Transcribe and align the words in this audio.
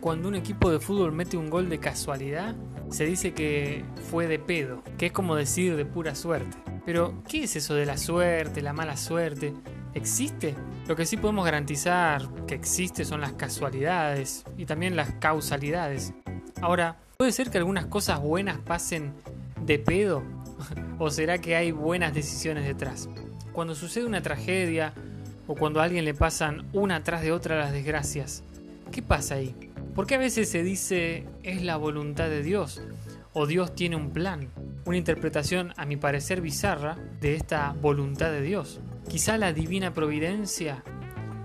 Cuando 0.00 0.28
un 0.28 0.34
equipo 0.34 0.70
de 0.70 0.78
fútbol 0.78 1.10
mete 1.10 1.38
un 1.38 1.48
gol 1.48 1.70
de 1.70 1.80
casualidad, 1.80 2.54
se 2.90 3.06
dice 3.06 3.32
que 3.32 3.82
fue 4.10 4.26
de 4.26 4.38
pedo, 4.38 4.82
que 4.98 5.06
es 5.06 5.12
como 5.12 5.34
decir 5.34 5.74
de 5.74 5.86
pura 5.86 6.14
suerte. 6.14 6.58
Pero, 6.84 7.22
¿qué 7.26 7.44
es 7.44 7.56
eso 7.56 7.74
de 7.74 7.86
la 7.86 7.96
suerte, 7.96 8.60
la 8.60 8.74
mala 8.74 8.98
suerte? 8.98 9.54
¿Existe? 9.94 10.54
Lo 10.86 10.96
que 10.96 11.06
sí 11.06 11.16
podemos 11.16 11.46
garantizar 11.46 12.28
que 12.46 12.54
existe 12.54 13.06
son 13.06 13.22
las 13.22 13.32
casualidades 13.32 14.44
y 14.58 14.66
también 14.66 14.96
las 14.96 15.14
causalidades. 15.14 16.12
Ahora, 16.60 16.98
¿puede 17.16 17.32
ser 17.32 17.50
que 17.50 17.56
algunas 17.56 17.86
cosas 17.86 18.20
buenas 18.20 18.58
pasen 18.58 19.14
de 19.64 19.78
pedo? 19.78 20.22
¿O 20.98 21.10
será 21.10 21.38
que 21.38 21.56
hay 21.56 21.72
buenas 21.72 22.12
decisiones 22.12 22.66
detrás? 22.66 23.08
Cuando 23.52 23.74
sucede 23.74 24.04
una 24.04 24.20
tragedia 24.20 24.92
o 25.46 25.54
cuando 25.54 25.80
a 25.80 25.84
alguien 25.84 26.04
le 26.04 26.12
pasan 26.12 26.68
una 26.74 27.02
tras 27.02 27.22
de 27.22 27.32
otra 27.32 27.58
las 27.58 27.72
desgracias, 27.72 28.44
¿qué 28.92 29.00
pasa 29.00 29.36
ahí? 29.36 29.69
¿Por 30.00 30.06
qué 30.06 30.14
a 30.14 30.18
veces 30.18 30.48
se 30.48 30.62
dice 30.62 31.26
es 31.42 31.62
la 31.62 31.76
voluntad 31.76 32.30
de 32.30 32.42
Dios? 32.42 32.80
¿O 33.34 33.46
Dios 33.46 33.74
tiene 33.74 33.96
un 33.96 34.14
plan? 34.14 34.48
Una 34.86 34.96
interpretación, 34.96 35.74
a 35.76 35.84
mi 35.84 35.98
parecer, 35.98 36.40
bizarra 36.40 36.96
de 37.20 37.34
esta 37.34 37.76
voluntad 37.82 38.30
de 38.30 38.40
Dios. 38.40 38.80
Quizá 39.10 39.36
la 39.36 39.52
divina 39.52 39.92
providencia 39.92 40.82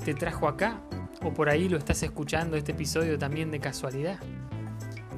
te 0.05 0.13
trajo 0.13 0.47
acá, 0.47 0.79
o 1.21 1.33
por 1.33 1.49
ahí 1.49 1.67
lo 1.67 1.77
estás 1.77 2.01
escuchando 2.03 2.55
este 2.55 2.71
episodio 2.71 3.19
también 3.19 3.51
de 3.51 3.59
casualidad. 3.59 4.19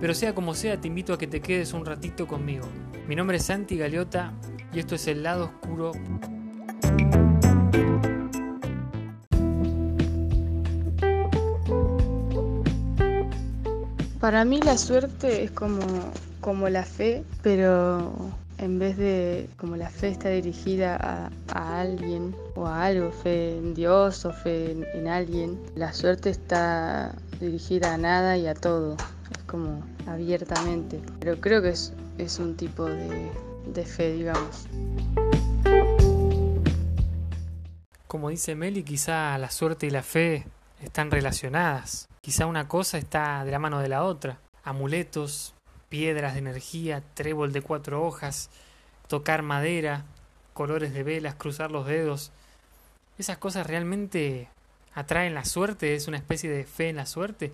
Pero 0.02 0.16
sea 0.16 0.34
como 0.34 0.56
sea, 0.56 0.82
te 0.82 0.88
invito 0.88 1.14
a 1.14 1.20
que 1.20 1.28
te 1.28 1.40
quedes 1.40 1.74
un 1.74 1.86
ratito 1.86 2.26
conmigo. 2.26 2.68
Mi 3.08 3.16
nombre 3.16 3.38
es 3.38 3.44
Santi 3.44 3.78
Galeota 3.78 4.34
y 4.74 4.80
esto 4.80 4.96
es 4.96 5.06
El 5.06 5.22
Lado 5.22 5.46
Oscuro. 5.46 5.92
Para 14.28 14.44
mí 14.44 14.60
la 14.60 14.78
suerte 14.78 15.46
es 15.46 15.52
como, 15.52 15.80
como 16.42 16.68
la 16.68 16.84
fe, 16.84 17.24
pero 17.44 18.14
en 18.58 18.78
vez 18.78 18.98
de 18.98 19.48
como 19.56 19.78
la 19.78 19.90
fe 19.90 20.10
está 20.10 20.28
dirigida 20.28 20.98
a, 20.98 21.32
a 21.54 21.80
alguien 21.80 22.36
o 22.56 22.68
a 22.68 22.84
algo, 22.84 23.10
fe 23.10 23.58
en 23.58 23.74
Dios 23.74 24.26
o 24.26 24.34
fe 24.34 24.72
en, 24.72 24.86
en, 24.94 25.08
alguien, 25.08 25.58
la 25.76 25.94
suerte 25.94 26.30
está 26.30 27.16
dirigida 27.40 27.94
a 27.94 27.98
nada 27.98 28.36
y 28.36 28.48
a 28.48 28.54
todo, 28.54 28.98
es 29.32 29.44
como 29.46 29.82
abiertamente. 30.08 31.00
Pero 31.22 31.40
creo 31.40 31.62
que 31.62 31.70
es, 31.70 31.94
es 32.18 32.38
un 32.38 32.58
tipo 32.58 32.84
de, 32.84 33.32
de 33.74 33.86
fe, 33.86 34.12
digamos. 34.12 34.68
Como 38.08 38.28
dice 38.28 38.56
Meli, 38.56 38.84
quizá 38.84 39.38
la 39.38 39.50
suerte 39.50 39.88
y 39.88 39.90
la 39.90 40.04
fe 40.04 40.46
están 40.82 41.12
relacionadas. 41.12 42.10
Quizá 42.28 42.46
una 42.46 42.68
cosa 42.68 42.98
está 42.98 43.46
de 43.46 43.52
la 43.52 43.58
mano 43.58 43.80
de 43.80 43.88
la 43.88 44.04
otra. 44.04 44.38
Amuletos, 44.66 45.54
piedras 45.88 46.34
de 46.34 46.40
energía, 46.40 47.02
trébol 47.14 47.54
de 47.54 47.62
cuatro 47.62 48.06
hojas, 48.06 48.50
tocar 49.08 49.44
madera, 49.44 50.04
colores 50.54 50.94
de 50.94 51.04
velas, 51.04 51.36
cruzar 51.36 51.72
los 51.72 51.88
dedos. 51.88 52.34
Esas 53.18 53.38
cosas 53.38 53.66
realmente 53.66 54.50
atraen 54.94 55.36
la 55.36 55.46
suerte, 55.46 55.96
es 55.96 56.10
una 56.10 56.18
especie 56.18 56.50
de 56.50 56.66
fe 56.66 56.90
en 56.90 56.98
la 56.98 57.06
suerte. 57.06 57.54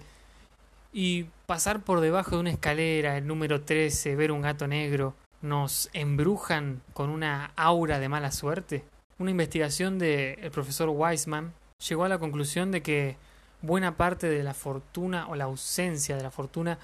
Y 0.92 1.26
pasar 1.46 1.82
por 1.82 2.02
debajo 2.02 2.32
de 2.32 2.42
una 2.42 2.50
escalera, 2.50 3.16
el 3.16 3.28
número 3.28 3.62
13, 3.62 4.16
ver 4.16 4.32
un 4.32 4.42
gato 4.42 4.66
negro, 4.66 5.14
nos 5.44 5.92
embrujan 5.94 6.82
con 6.94 7.12
una 7.12 7.52
aura 7.58 8.00
de 8.00 8.10
mala 8.10 8.32
suerte. 8.32 8.84
Una 9.20 9.30
investigación 9.30 10.00
del 10.00 10.50
profesor 10.50 10.90
Weisman 10.90 11.54
llegó 11.88 12.06
a 12.06 12.10
la 12.10 12.18
conclusión 12.18 12.72
de 12.72 12.82
que 12.82 13.18
buena 13.64 13.96
parte 13.96 14.28
de 14.30 14.44
la 14.44 14.54
fortuna 14.54 15.28
o 15.30 15.36
la 15.36 15.46
ausencia 15.46 16.16
de 16.16 16.22
la 16.22 16.30
fortuna 16.30 16.78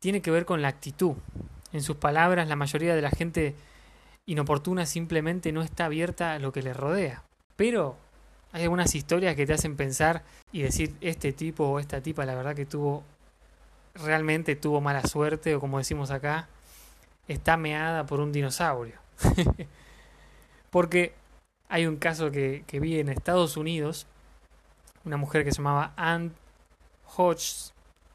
tiene 0.00 0.20
que 0.20 0.30
ver 0.30 0.44
con 0.44 0.60
la 0.60 0.68
actitud. 0.68 1.14
En 1.72 1.82
sus 1.82 1.96
palabras, 1.96 2.48
la 2.48 2.56
mayoría 2.56 2.94
de 2.94 3.00
la 3.00 3.10
gente 3.10 3.54
inoportuna 4.26 4.86
simplemente 4.86 5.52
no 5.52 5.62
está 5.62 5.86
abierta 5.86 6.34
a 6.34 6.38
lo 6.38 6.52
que 6.52 6.62
le 6.62 6.74
rodea. 6.74 7.22
Pero 7.56 7.96
hay 8.52 8.64
algunas 8.64 8.94
historias 8.94 9.36
que 9.36 9.46
te 9.46 9.52
hacen 9.52 9.76
pensar 9.76 10.24
y 10.52 10.62
decir, 10.62 10.94
este 11.00 11.32
tipo 11.32 11.64
o 11.64 11.78
esta 11.78 12.00
tipa 12.00 12.26
la 12.26 12.34
verdad 12.34 12.56
que 12.56 12.66
tuvo, 12.66 13.04
realmente 13.94 14.56
tuvo 14.56 14.80
mala 14.80 15.06
suerte 15.06 15.54
o 15.54 15.60
como 15.60 15.78
decimos 15.78 16.10
acá, 16.10 16.48
está 17.28 17.56
meada 17.56 18.04
por 18.04 18.20
un 18.20 18.32
dinosaurio. 18.32 18.96
Porque 20.70 21.14
hay 21.68 21.86
un 21.86 21.96
caso 21.96 22.32
que, 22.32 22.64
que 22.66 22.80
vi 22.80 22.98
en 22.98 23.10
Estados 23.10 23.56
Unidos 23.56 24.06
una 25.04 25.16
mujer 25.16 25.44
que 25.44 25.52
se 25.52 25.58
llamaba 25.58 25.92
Anne 25.96 26.32
Hodges, 27.16 27.72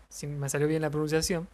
si 0.10 0.28
me 0.28 0.50
salió 0.50 0.68
bien 0.68 0.82
la 0.82 0.90
pronunciación, 0.90 1.48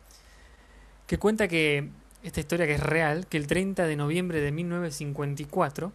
que 1.07 1.17
cuenta 1.17 1.47
que 1.47 1.89
esta 2.23 2.39
historia 2.39 2.67
que 2.67 2.75
es 2.75 2.83
real, 2.83 3.27
que 3.27 3.37
el 3.37 3.47
30 3.47 3.85
de 3.85 3.95
noviembre 3.95 4.41
de 4.41 4.51
1954, 4.51 5.91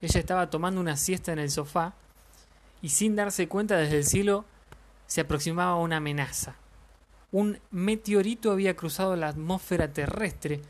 ella 0.00 0.20
estaba 0.20 0.50
tomando 0.50 0.80
una 0.80 0.96
siesta 0.96 1.32
en 1.32 1.38
el 1.38 1.50
sofá 1.50 1.94
y 2.82 2.90
sin 2.90 3.16
darse 3.16 3.48
cuenta 3.48 3.76
desde 3.76 3.98
el 3.98 4.04
cielo 4.04 4.44
se 5.06 5.20
aproximaba 5.20 5.76
una 5.76 5.98
amenaza. 5.98 6.56
Un 7.30 7.58
meteorito 7.70 8.50
había 8.50 8.76
cruzado 8.76 9.16
la 9.16 9.28
atmósfera 9.28 9.92
terrestre 9.92 10.60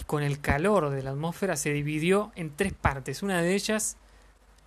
y 0.00 0.04
con 0.04 0.22
el 0.22 0.40
calor 0.40 0.90
de 0.90 1.02
la 1.02 1.10
atmósfera 1.10 1.56
se 1.56 1.72
dividió 1.72 2.30
en 2.36 2.54
tres 2.54 2.72
partes. 2.72 3.22
Una 3.22 3.42
de 3.42 3.54
ellas 3.54 3.96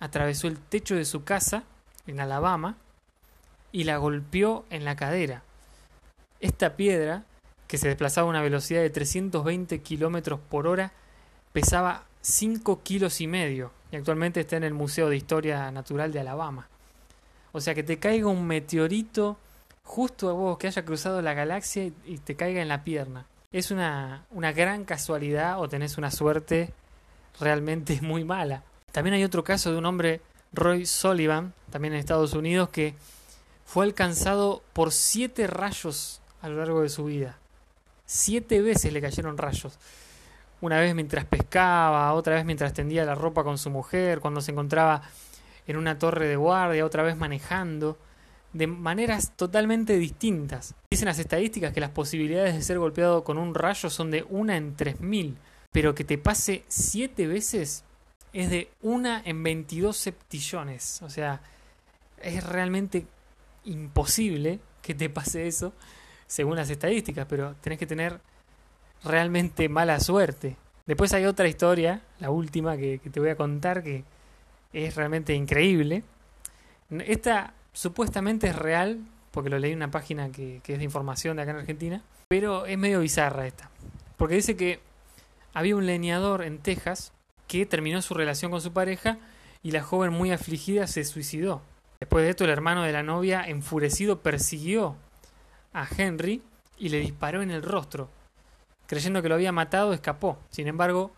atravesó 0.00 0.48
el 0.48 0.58
techo 0.58 0.94
de 0.94 1.04
su 1.04 1.24
casa 1.24 1.64
en 2.06 2.20
Alabama 2.20 2.76
y 3.70 3.84
la 3.84 3.96
golpeó 3.96 4.64
en 4.70 4.84
la 4.84 4.96
cadera. 4.96 5.42
Esta 6.40 6.76
piedra, 6.76 7.24
que 7.66 7.78
se 7.78 7.88
desplazaba 7.88 8.26
a 8.26 8.30
una 8.30 8.42
velocidad 8.42 8.82
de 8.82 8.90
320 8.90 9.80
kilómetros 9.80 10.40
por 10.40 10.66
hora, 10.66 10.92
pesaba 11.52 12.04
5 12.20 12.82
kilos 12.82 13.20
y 13.20 13.26
medio 13.26 13.72
y 13.90 13.96
actualmente 13.96 14.40
está 14.40 14.56
en 14.56 14.64
el 14.64 14.74
Museo 14.74 15.08
de 15.08 15.16
Historia 15.16 15.70
Natural 15.70 16.12
de 16.12 16.20
Alabama. 16.20 16.68
O 17.52 17.60
sea, 17.60 17.74
que 17.74 17.82
te 17.82 17.98
caiga 17.98 18.28
un 18.28 18.46
meteorito 18.46 19.38
justo 19.84 20.30
a 20.30 20.32
vos 20.32 20.58
que 20.58 20.66
haya 20.66 20.84
cruzado 20.84 21.20
la 21.20 21.34
galaxia 21.34 21.90
y 22.04 22.18
te 22.18 22.34
caiga 22.34 22.62
en 22.62 22.68
la 22.68 22.84
pierna. 22.84 23.26
Es 23.52 23.70
una, 23.70 24.24
una 24.30 24.52
gran 24.52 24.84
casualidad 24.84 25.60
o 25.60 25.68
tenés 25.68 25.98
una 25.98 26.10
suerte 26.10 26.72
realmente 27.38 28.00
muy 28.02 28.24
mala. 28.24 28.62
También 28.90 29.14
hay 29.14 29.24
otro 29.24 29.44
caso 29.44 29.70
de 29.70 29.78
un 29.78 29.86
hombre 29.86 30.20
Roy 30.52 30.86
Sullivan, 30.86 31.54
también 31.70 31.94
en 31.94 32.00
Estados 32.00 32.34
Unidos, 32.34 32.68
que 32.68 32.94
fue 33.64 33.84
alcanzado 33.84 34.62
por 34.72 34.92
siete 34.92 35.46
rayos 35.46 36.20
a 36.42 36.48
lo 36.48 36.58
largo 36.58 36.82
de 36.82 36.88
su 36.88 37.04
vida. 37.04 37.38
Siete 38.04 38.60
veces 38.60 38.92
le 38.92 39.00
cayeron 39.00 39.38
rayos. 39.38 39.78
Una 40.60 40.78
vez 40.78 40.94
mientras 40.94 41.24
pescaba, 41.24 42.12
otra 42.12 42.34
vez 42.34 42.44
mientras 42.44 42.72
tendía 42.72 43.04
la 43.04 43.14
ropa 43.14 43.42
con 43.42 43.58
su 43.58 43.70
mujer, 43.70 44.20
cuando 44.20 44.40
se 44.40 44.52
encontraba 44.52 45.02
en 45.66 45.76
una 45.76 45.98
torre 45.98 46.28
de 46.28 46.36
guardia, 46.36 46.84
otra 46.84 47.02
vez 47.02 47.16
manejando, 47.16 47.98
de 48.52 48.66
maneras 48.66 49.32
totalmente 49.34 49.96
distintas. 49.96 50.74
Dicen 50.90 51.06
las 51.06 51.18
estadísticas 51.18 51.72
que 51.72 51.80
las 51.80 51.90
posibilidades 51.90 52.54
de 52.54 52.62
ser 52.62 52.78
golpeado 52.78 53.24
con 53.24 53.38
un 53.38 53.54
rayo 53.54 53.88
son 53.88 54.10
de 54.10 54.24
una 54.28 54.56
en 54.56 54.76
tres 54.76 55.00
mil, 55.00 55.36
pero 55.72 55.94
que 55.94 56.04
te 56.04 56.18
pase 56.18 56.64
siete 56.68 57.26
veces 57.26 57.84
es 58.32 58.50
de 58.50 58.70
una 58.82 59.22
en 59.24 59.42
22 59.42 59.96
septillones. 59.96 61.02
O 61.02 61.10
sea, 61.10 61.40
es 62.20 62.44
realmente 62.44 63.06
imposible 63.64 64.60
que 64.80 64.94
te 64.94 65.08
pase 65.10 65.46
eso 65.46 65.72
según 66.26 66.56
las 66.56 66.70
estadísticas, 66.70 67.26
pero 67.28 67.54
tenés 67.60 67.78
que 67.78 67.86
tener 67.86 68.20
realmente 69.04 69.68
mala 69.68 70.00
suerte. 70.00 70.56
Después 70.86 71.12
hay 71.12 71.26
otra 71.26 71.46
historia, 71.46 72.02
la 72.18 72.30
última 72.30 72.76
que, 72.76 72.98
te 72.98 73.20
voy 73.20 73.28
a 73.28 73.36
contar, 73.36 73.82
que 73.82 74.04
es 74.72 74.96
realmente 74.96 75.34
increíble. 75.34 76.02
Esta 76.90 77.54
supuestamente 77.72 78.48
es 78.48 78.56
real, 78.56 79.00
porque 79.30 79.50
lo 79.50 79.58
leí 79.58 79.72
en 79.72 79.78
una 79.78 79.90
página 79.90 80.30
que, 80.30 80.60
que 80.64 80.72
es 80.72 80.78
de 80.78 80.84
información 80.84 81.36
de 81.36 81.42
acá 81.42 81.52
en 81.52 81.58
Argentina, 81.58 82.02
pero 82.28 82.66
es 82.66 82.78
medio 82.78 83.00
bizarra 83.00 83.46
esta. 83.46 83.70
Porque 84.16 84.36
dice 84.36 84.56
que 84.56 84.80
había 85.54 85.76
un 85.76 85.86
leñador 85.86 86.42
en 86.42 86.58
Texas 86.58 87.12
que 87.46 87.66
terminó 87.66 88.02
su 88.02 88.14
relación 88.14 88.50
con 88.50 88.60
su 88.60 88.72
pareja 88.72 89.18
y 89.62 89.70
la 89.70 89.82
joven 89.82 90.12
muy 90.12 90.32
afligida 90.32 90.86
se 90.86 91.04
suicidó. 91.04 91.62
Después 92.00 92.24
de 92.24 92.30
esto, 92.30 92.44
el 92.44 92.50
hermano 92.50 92.82
de 92.82 92.92
la 92.92 93.02
novia, 93.02 93.44
enfurecido, 93.46 94.20
persiguió 94.20 94.96
a 95.72 95.86
Henry 95.96 96.42
y 96.76 96.88
le 96.88 96.98
disparó 96.98 97.42
en 97.42 97.50
el 97.50 97.62
rostro. 97.62 98.10
Creyendo 98.86 99.22
que 99.22 99.28
lo 99.28 99.36
había 99.36 99.52
matado, 99.52 99.92
escapó. 99.92 100.38
Sin 100.50 100.66
embargo, 100.66 101.12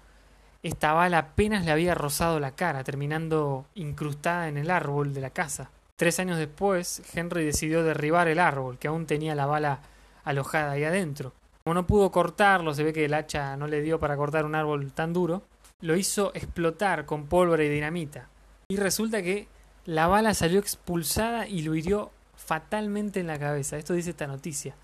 esta 0.63 0.93
bala 0.93 1.19
apenas 1.19 1.65
le 1.65 1.73
había 1.73 1.95
rozado 1.95 2.39
la 2.39 2.53
cara, 2.53 2.85
terminando 2.85 3.67
incrustada 3.75 4.49
en 4.49 4.59
el 4.59 4.71
árbol 4.71 5.15
de 5.15 5.21
la 5.21 5.31
casa. 5.31 5.71
Tres 5.97 6.19
años 6.21 6.39
después, 6.39 7.03
Henry 7.15 7.45
decidió 7.45 7.83
derribar 7.83 8.29
el 8.29 8.39
árbol, 8.39 8.79
que 8.79 8.89
aún 8.89 9.07
tenía 9.07 9.35
la 9.35 9.47
bala 9.47 9.81
alojada 10.25 10.73
ahí 10.73 10.85
adentro. 10.85 11.33
Como 11.63 11.75
no 11.75 11.87
pudo 11.87 12.11
cortarlo, 12.11 12.75
se 12.75 12.83
ve 12.83 12.93
que 12.93 13.05
el 13.05 13.15
hacha 13.15 13.57
no 13.57 13.67
le 13.67 13.81
dio 13.81 13.99
para 13.99 14.17
cortar 14.17 14.45
un 14.45 14.55
árbol 14.55 14.93
tan 14.93 15.13
duro, 15.13 15.45
lo 15.85 15.97
hizo 15.97 16.33
explotar 16.35 17.05
con 17.05 17.27
pólvora 17.27 17.63
y 17.63 17.69
dinamita. 17.69 18.31
Y 18.69 18.79
resulta 18.79 19.23
que 19.23 19.49
la 19.85 20.07
bala 20.07 20.33
salió 20.33 20.59
expulsada 20.59 21.47
y 21.47 21.61
lo 21.61 21.75
hirió 21.75 22.11
fatalmente 22.37 23.21
en 23.21 23.27
la 23.27 23.39
cabeza. 23.39 23.77
Esto 23.77 23.93
dice 23.93 24.11
esta 24.11 24.27
noticia. 24.27 24.75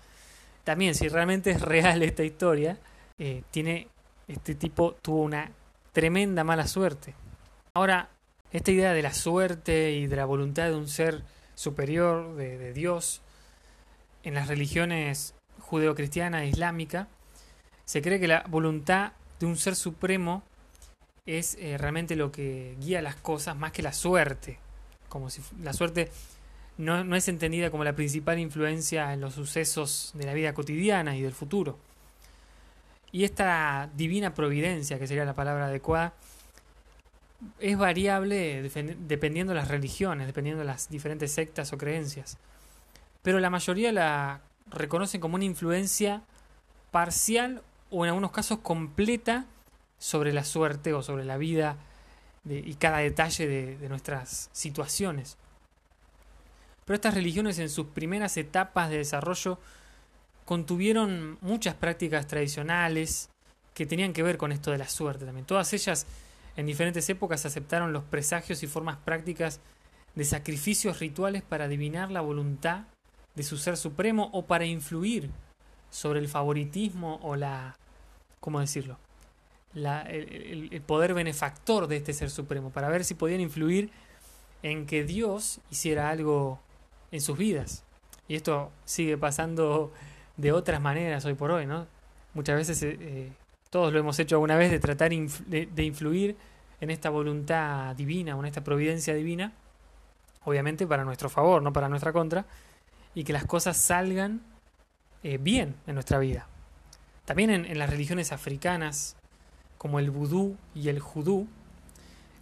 También, 0.63 0.93
si 0.93 1.07
realmente 1.07 1.49
es 1.49 1.61
real 1.61 2.03
esta 2.03 2.23
historia, 2.23 2.77
eh, 3.17 3.41
tiene 3.49 3.87
este 4.27 4.53
tipo 4.53 4.93
tuvo 5.01 5.23
una 5.23 5.49
tremenda 5.91 6.43
mala 6.43 6.67
suerte. 6.67 7.15
Ahora, 7.73 8.09
esta 8.51 8.69
idea 8.69 8.93
de 8.93 9.01
la 9.01 9.13
suerte 9.13 9.93
y 9.93 10.05
de 10.05 10.15
la 10.15 10.25
voluntad 10.25 10.67
de 10.67 10.75
un 10.75 10.87
ser 10.87 11.23
superior, 11.55 12.35
de, 12.35 12.73
Dios, 12.73 13.21
en 14.21 14.35
las 14.35 14.47
religiones 14.47 15.33
judeocristiana 15.57 16.43
e 16.43 16.49
islámica, 16.49 17.07
se 17.85 18.03
cree 18.03 18.19
que 18.19 18.27
la 18.27 18.43
voluntad 18.47 19.13
de 19.39 19.47
un 19.47 19.57
ser 19.57 19.75
supremo 19.75 20.43
es 21.37 21.55
eh, 21.59 21.77
realmente 21.77 22.15
lo 22.15 22.31
que 22.31 22.75
guía 22.79 23.01
las 23.01 23.15
cosas 23.15 23.55
más 23.55 23.71
que 23.71 23.81
la 23.81 23.93
suerte. 23.93 24.59
Como 25.09 25.29
si 25.29 25.41
la 25.61 25.73
suerte 25.73 26.11
no, 26.77 27.03
no, 27.03 27.15
es 27.15 27.27
entendida 27.27 27.69
como 27.69 27.83
la 27.83 27.93
principal 27.93 28.39
influencia 28.39 29.13
en 29.13 29.21
los 29.21 29.33
sucesos 29.33 30.11
de 30.15 30.25
la 30.25 30.33
vida 30.33 30.53
cotidiana 30.53 31.15
y 31.15 31.21
del 31.21 31.33
futuro. 31.33 31.77
Y 33.11 33.23
esta 33.23 33.89
divina 33.95 34.33
providencia, 34.33 34.97
que 34.97 35.07
sería 35.07 35.25
la 35.25 35.33
palabra 35.33 35.65
adecuada, 35.65 36.13
es 37.59 37.77
variable 37.77 38.61
dependiendo 38.61 39.53
de 39.53 39.59
las 39.59 39.67
religiones, 39.67 40.27
dependiendo 40.27 40.59
de 40.59 40.65
las 40.65 40.89
diferentes 40.89 41.31
sectas 41.31 41.73
o 41.73 41.77
creencias. 41.77 42.37
Pero 43.21 43.39
la 43.39 43.49
mayoría 43.49 43.91
la 43.91 44.41
reconocen 44.69 45.21
como 45.21 45.35
una 45.35 45.45
influencia 45.45 46.21
parcial 46.91 47.61
o 47.89 48.05
en 48.05 48.09
algunos 48.09 48.31
casos 48.31 48.59
completa 48.59 49.45
sobre 50.01 50.33
la 50.33 50.43
suerte 50.43 50.93
o 50.93 51.03
sobre 51.03 51.23
la 51.23 51.37
vida 51.37 51.77
y 52.43 52.73
cada 52.73 52.97
detalle 52.97 53.77
de, 53.77 53.87
nuestras 53.87 54.49
situaciones. 54.51 55.37
Pero 56.85 56.95
estas 56.95 57.13
religiones 57.13 57.59
en 57.59 57.69
sus 57.69 57.85
primeras 57.85 58.35
etapas 58.35 58.89
de 58.89 58.97
desarrollo 58.97 59.59
contuvieron 60.43 61.37
muchas 61.41 61.75
prácticas 61.75 62.25
tradicionales 62.25 63.29
que 63.75 63.85
tenían 63.85 64.11
que 64.11 64.23
ver 64.23 64.37
con 64.37 64.51
esto 64.51 64.71
de 64.71 64.79
la 64.79 64.89
suerte 64.89 65.23
también. 65.23 65.45
Todas 65.45 65.71
ellas 65.71 66.07
en 66.57 66.65
diferentes 66.65 67.07
épocas 67.07 67.45
aceptaron 67.45 67.93
los 67.93 68.03
presagios 68.03 68.63
y 68.63 68.67
formas 68.67 68.97
prácticas 68.97 69.59
de 70.15 70.25
sacrificios 70.25 70.99
rituales 70.99 71.43
para 71.43 71.65
adivinar 71.65 72.09
la 72.09 72.21
voluntad 72.21 72.85
de 73.35 73.43
su 73.43 73.55
ser 73.55 73.77
supremo 73.77 74.31
o 74.33 74.47
para 74.47 74.65
influir 74.65 75.29
sobre 75.91 76.19
el 76.19 76.27
favoritismo 76.27 77.19
o 77.21 77.35
la... 77.35 77.77
¿cómo 78.39 78.59
decirlo? 78.59 78.97
El, 79.73 80.81
poder 80.85 81.13
benefactor 81.13 81.87
de 81.87 81.97
este 81.97 82.13
ser 82.13 82.29
supremo, 82.29 82.71
para 82.71 82.89
ver 82.89 83.03
si 83.03 83.13
podían 83.13 83.41
influir 83.41 83.91
en 84.63 84.85
que 84.85 85.03
Dios 85.03 85.59
hiciera 85.69 86.09
algo 86.09 86.59
en 87.11 87.21
sus 87.21 87.37
vidas. 87.37 87.83
Y 88.27 88.35
esto 88.35 88.71
sigue 88.85 89.17
pasando 89.17 89.91
de 90.37 90.51
otras 90.51 90.81
maneras 90.81 91.25
hoy 91.25 91.33
por 91.33 91.51
hoy, 91.51 91.65
¿no? 91.65 91.87
Muchas 92.33 92.55
veces 92.55 92.81
eh, 92.83 92.97
eh, 92.99 93.31
todos 93.69 93.91
lo 93.91 93.99
hemos 93.99 94.17
hecho 94.19 94.35
alguna 94.35 94.55
vez 94.55 94.71
de 94.71 94.79
tratar 94.79 95.11
de, 95.11 95.83
influir 95.83 96.35
en 96.79 96.89
esta 96.89 97.09
voluntad 97.09 97.95
divina 97.95 98.35
o 98.35 98.39
en 98.39 98.45
esta 98.45 98.63
providencia 98.63 99.13
divina, 99.13 99.53
obviamente 100.43 100.87
para 100.87 101.03
nuestro 101.03 101.29
favor, 101.29 101.61
no 101.61 101.73
para 101.73 101.89
nuestra 101.89 102.13
contra, 102.13 102.45
y 103.13 103.23
que 103.23 103.33
las 103.33 103.45
cosas 103.45 103.77
salgan 103.77 104.41
eh, 105.23 105.37
bien 105.37 105.75
en 105.87 105.93
nuestra 105.95 106.17
vida. 106.19 106.47
También 107.25 107.49
en, 107.51 107.77
las 107.77 107.89
religiones 107.89 108.31
africanas, 108.31 109.15
como 109.81 109.97
el 109.97 110.11
vudú 110.11 110.57
y 110.75 110.89
el 110.89 110.99
judú, 110.99 111.47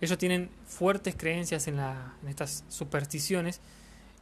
ellos 0.02 0.18
tienen 0.18 0.50
fuertes 0.68 1.16
creencias 1.16 1.70
en, 1.70 1.80
en 1.80 2.28
estas 2.28 2.66
supersticiones 2.68 3.62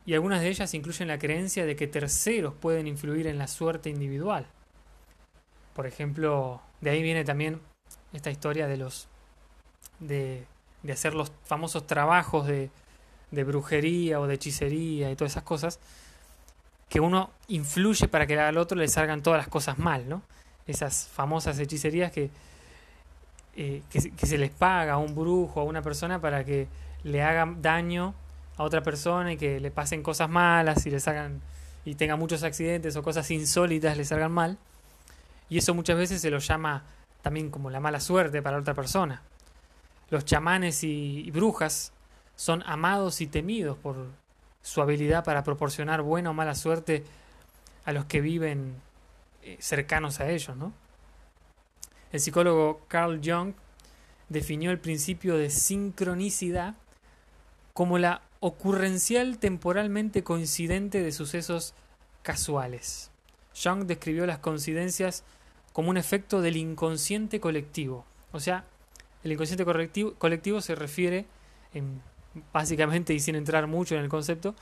y 0.06 0.14
algunas 0.14 0.40
de 0.42 0.50
ellas 0.50 0.72
incluyen 0.76 1.08
la 1.08 1.18
creencia 1.18 1.66
de 1.66 1.76
que 1.76 1.88
terceros 1.88 2.54
pueden 2.54 2.86
influir 2.86 3.26
en 3.26 3.40
la 3.40 3.48
suerte 3.48 3.90
individual. 3.90 4.46
Por 5.74 5.88
ejemplo, 5.88 6.62
de 6.80 6.92
ahí 6.92 7.02
viene 7.02 7.24
también 7.24 7.60
esta 8.14 8.30
historia 8.30 8.68
de 8.68 8.78
los 8.78 9.08
de, 10.00 10.46
de 10.84 10.94
hacer 10.94 11.16
los 11.16 11.32
famosos 11.44 11.88
trabajos 11.88 12.46
de, 12.46 12.70
de, 13.32 13.44
brujería 13.44 14.20
o 14.20 14.28
de 14.28 14.36
hechicería 14.36 15.10
y 15.10 15.16
todas 15.16 15.32
esas 15.34 15.44
cosas 15.44 15.80
que 16.88 17.00
uno 17.00 17.32
influye 17.48 18.08
para 18.10 18.28
que 18.28 18.40
al 18.40 18.60
otro 18.60 18.78
le 18.78 18.88
salgan 18.88 19.24
todas 19.24 19.40
las 19.40 19.48
cosas 19.48 19.80
mal, 19.80 20.08
¿no? 20.08 20.22
Esas 20.68 21.08
famosas 21.08 21.58
hechicerías 21.58 22.12
que, 22.12 22.30
eh, 23.60 23.82
que, 23.90 24.00
se 24.00 24.38
les 24.38 24.52
paga 24.52 24.94
a 24.94 24.98
un 24.98 25.16
brujo, 25.16 25.62
a 25.62 25.64
una 25.64 25.82
persona 25.82 26.22
para 26.22 26.46
que 26.46 26.68
le 27.04 27.24
hagan 27.24 27.60
daño 27.64 28.14
a 28.56 28.62
otra 28.62 28.84
persona 28.84 29.34
y 29.34 29.38
que 29.38 29.60
le 29.60 29.72
pasen 29.72 30.04
cosas 30.04 30.30
malas 30.30 30.86
y 30.86 30.92
le 30.92 31.00
salgan 31.00 31.42
y 31.84 31.96
tenga 31.96 32.16
muchos 32.16 32.44
accidentes 32.44 32.96
o 32.98 33.02
cosas 33.02 33.32
insólitas 33.32 33.98
le 33.98 34.06
salgan 34.06 34.32
mal. 34.32 34.60
Y 35.50 35.58
eso 35.58 35.74
muchas 35.74 35.98
veces 35.98 36.22
se 36.22 36.30
lo 36.30 36.38
llama 36.38 36.84
también 37.24 37.50
como 37.50 37.72
la 37.72 37.80
mala 37.80 38.00
suerte 38.00 38.44
para 38.44 38.60
otra 38.60 38.76
persona. 38.76 39.24
Los 40.12 40.24
chamanes 40.24 40.84
y, 40.84 41.32
brujas 41.32 41.94
son 42.36 42.62
amados 42.68 43.22
y 43.22 43.28
temidos 43.28 43.76
por 43.80 44.06
su 44.62 44.84
habilidad 44.84 45.24
para 45.24 45.44
proporcionar 45.44 46.04
buena 46.04 46.30
o 46.30 46.34
mala 46.34 46.54
suerte 46.54 47.04
a 47.86 47.92
los 47.92 48.06
que 48.06 48.22
viven 48.22 48.76
eh, 49.42 49.58
cercanos 49.60 50.20
a 50.20 50.30
ellos, 50.30 50.56
¿no? 50.56 50.74
El 52.12 52.20
psicólogo 52.20 52.82
Carl 52.88 53.22
Jung 53.24 53.54
definió 54.30 54.72
el 54.72 54.80
principio 54.80 55.38
de 55.38 55.50
sincronicidad 55.50 56.76
como 57.74 57.98
la 57.98 58.22
ocurrencial 58.40 59.40
temporalmente 59.40 60.24
coincidente 60.24 61.04
de 61.04 61.12
sucesos 61.12 61.74
casuales. 62.24 63.12
Jung 63.62 63.86
describió 63.86 64.26
las 64.26 64.40
coincidencias 64.40 65.24
como 65.74 65.90
un 65.90 65.98
efecto 65.98 66.42
del 66.42 66.58
inconsciente 66.58 67.40
colectivo. 67.40 68.06
O 68.32 68.40
sea, 68.40 68.66
el 69.24 69.32
inconsciente 69.32 69.66
colectivo, 69.66 70.62
se 70.62 70.76
refiere, 70.76 71.26
en, 71.74 72.02
básicamente 72.54 73.14
y 73.14 73.20
sin 73.20 73.36
entrar 73.36 73.68
mucho 73.68 73.96
en 73.96 74.02
el 74.02 74.10
concepto, 74.10 74.56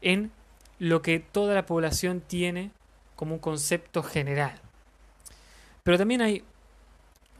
en 0.00 0.32
lo 0.78 1.02
que 1.02 1.20
toda 1.20 1.54
la 1.54 1.66
población 1.66 2.20
tiene 2.20 2.70
como 3.16 3.34
un 3.34 3.40
concepto 3.40 4.02
general. 4.02 4.60
Pero 5.82 5.98
también 5.98 6.22
hay 6.22 6.42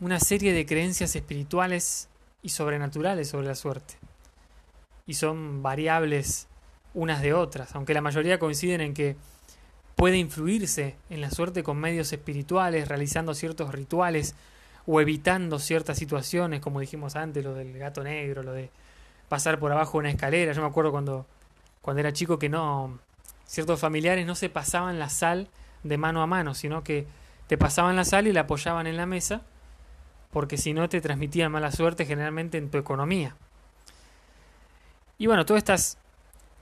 una 0.04 0.20
serie 0.20 0.52
de 0.52 0.66
creencias 0.66 1.16
espirituales 1.16 2.10
y 2.42 2.50
sobrenaturales 2.50 3.30
sobre 3.30 3.46
la 3.46 3.54
suerte. 3.54 3.94
Y 5.06 5.14
son 5.14 5.62
variables 5.62 6.46
unas 6.92 7.22
de 7.22 7.32
otras, 7.32 7.74
aunque 7.74 7.94
la 7.94 8.02
mayoría 8.02 8.38
coinciden 8.38 8.82
en 8.82 8.92
que 8.92 9.16
puede 9.96 10.18
influirse 10.18 10.96
en 11.08 11.22
la 11.22 11.30
suerte 11.30 11.62
con 11.62 11.78
medios 11.78 12.12
espirituales, 12.12 12.86
realizando 12.86 13.32
ciertos 13.32 13.72
rituales 13.72 14.34
o 14.86 15.00
evitando 15.00 15.58
ciertas 15.58 15.96
situaciones, 15.96 16.60
como 16.60 16.80
dijimos 16.80 17.16
antes, 17.16 17.42
lo 17.42 17.54
del 17.54 17.78
gato 17.78 18.04
negro, 18.04 18.42
lo 18.42 18.52
de 18.52 18.68
pasar 19.30 19.58
por 19.58 19.72
abajo 19.72 19.92
de 19.92 20.00
una 20.00 20.10
escalera. 20.10 20.52
Yo 20.52 20.60
me 20.60 20.68
acuerdo 20.68 20.90
cuando, 20.90 21.24
cuando 21.80 22.00
era 22.00 22.12
chico 22.12 22.38
que 22.38 22.50
no, 22.50 22.98
ciertos 23.46 23.80
familiares 23.80 24.26
no 24.26 24.34
se 24.34 24.50
pasaban 24.50 24.98
la 24.98 25.08
sal 25.08 25.48
de 25.82 25.96
mano 25.96 26.20
a 26.20 26.26
mano, 26.26 26.52
sino 26.52 26.84
que 26.84 27.06
te 27.46 27.56
pasaban 27.56 27.96
la 27.96 28.04
sal 28.04 28.26
y 28.26 28.34
la 28.34 28.42
apoyaban 28.42 28.86
en 28.86 28.98
la 28.98 29.06
mesa, 29.06 29.40
porque 30.34 30.58
si 30.58 30.74
no 30.74 30.88
te 30.88 31.00
transmitían 31.00 31.52
mala 31.52 31.70
suerte 31.70 32.06
generalmente 32.06 32.58
en 32.58 32.68
tu 32.68 32.76
economía. 32.76 33.36
Y 35.16 35.28
bueno, 35.28 35.46
todas 35.46 35.60
estas 35.60 35.96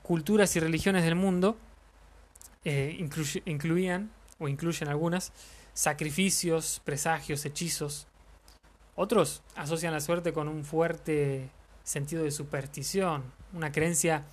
culturas 0.03 0.55
y 0.57 0.61
religiones 0.61 1.05
del 1.05 1.15
mundo 1.15 1.57
eh, 2.67 2.95
incluían, 3.47 4.11
o 4.39 4.49
incluyen 4.49 4.89
algunas, 4.91 5.33
sacrificios, 5.73 6.83
presagios, 6.85 7.47
hechizos. 7.47 8.09
Otros 8.95 9.43
asocian 9.57 9.95
la 9.95 10.01
suerte 10.01 10.35
con 10.35 10.49
un 10.49 10.67
fuerte 10.67 11.49
sentido 11.83 12.25
de 12.25 12.31
superstición, 12.31 13.23
una 13.55 13.73
creencia 13.73 14.25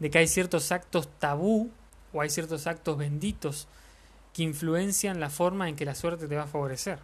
de 0.00 0.10
que 0.10 0.18
hay 0.18 0.26
ciertos 0.26 0.72
actos 0.72 1.08
tabú 1.20 1.70
o 2.12 2.22
hay 2.22 2.28
ciertos 2.28 2.66
actos 2.66 2.98
benditos 2.98 3.68
que 4.32 4.42
influencian 4.42 5.20
la 5.20 5.30
forma 5.30 5.68
en 5.68 5.76
que 5.76 5.84
la 5.84 5.94
suerte 5.94 6.26
te 6.26 6.34
va 6.34 6.42
a 6.42 6.48
favorecer. 6.48 6.98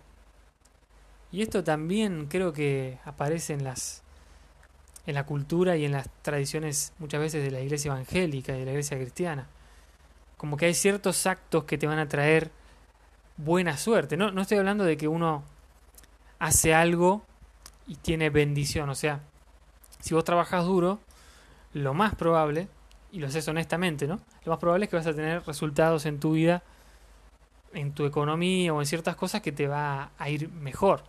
Y 1.34 1.42
esto 1.42 1.64
también 1.64 2.26
creo 2.26 2.52
que 2.52 2.98
aparece 3.04 3.54
en 3.54 3.64
las 3.64 4.02
en 5.06 5.14
la 5.14 5.26
cultura 5.26 5.76
y 5.76 5.84
en 5.84 5.92
las 5.92 6.08
tradiciones 6.22 6.94
muchas 6.98 7.20
veces 7.20 7.44
de 7.44 7.50
la 7.50 7.60
iglesia 7.60 7.90
evangélica 7.90 8.54
y 8.54 8.60
de 8.60 8.64
la 8.64 8.70
iglesia 8.70 8.96
cristiana 8.96 9.46
como 10.44 10.56
que 10.56 10.66
hay 10.66 10.74
ciertos 10.74 11.26
actos 11.26 11.64
que 11.64 11.78
te 11.78 11.86
van 11.86 11.98
a 11.98 12.06
traer 12.06 12.50
buena 13.38 13.76
suerte. 13.76 14.16
No, 14.16 14.30
no 14.30 14.42
estoy 14.42 14.58
hablando 14.58 14.84
de 14.84 14.96
que 14.96 15.08
uno 15.08 15.42
hace 16.38 16.74
algo 16.74 17.22
y 17.86 17.96
tiene 17.96 18.30
bendición. 18.30 18.90
O 18.90 18.94
sea, 18.94 19.20
si 20.00 20.12
vos 20.14 20.22
trabajas 20.22 20.64
duro, 20.64 21.00
lo 21.72 21.94
más 21.94 22.14
probable, 22.14 22.68
y 23.10 23.20
lo 23.20 23.28
haces 23.28 23.48
honestamente, 23.48 24.06
¿no? 24.06 24.20
Lo 24.44 24.52
más 24.52 24.58
probable 24.58 24.84
es 24.84 24.90
que 24.90 24.96
vas 24.96 25.06
a 25.06 25.14
tener 25.14 25.42
resultados 25.46 26.04
en 26.04 26.20
tu 26.20 26.32
vida, 26.32 26.62
en 27.72 27.92
tu 27.92 28.04
economía 28.04 28.74
o 28.74 28.80
en 28.80 28.86
ciertas 28.86 29.16
cosas 29.16 29.40
que 29.40 29.50
te 29.50 29.66
va 29.66 30.10
a 30.18 30.28
ir 30.28 30.50
mejor. 30.50 31.04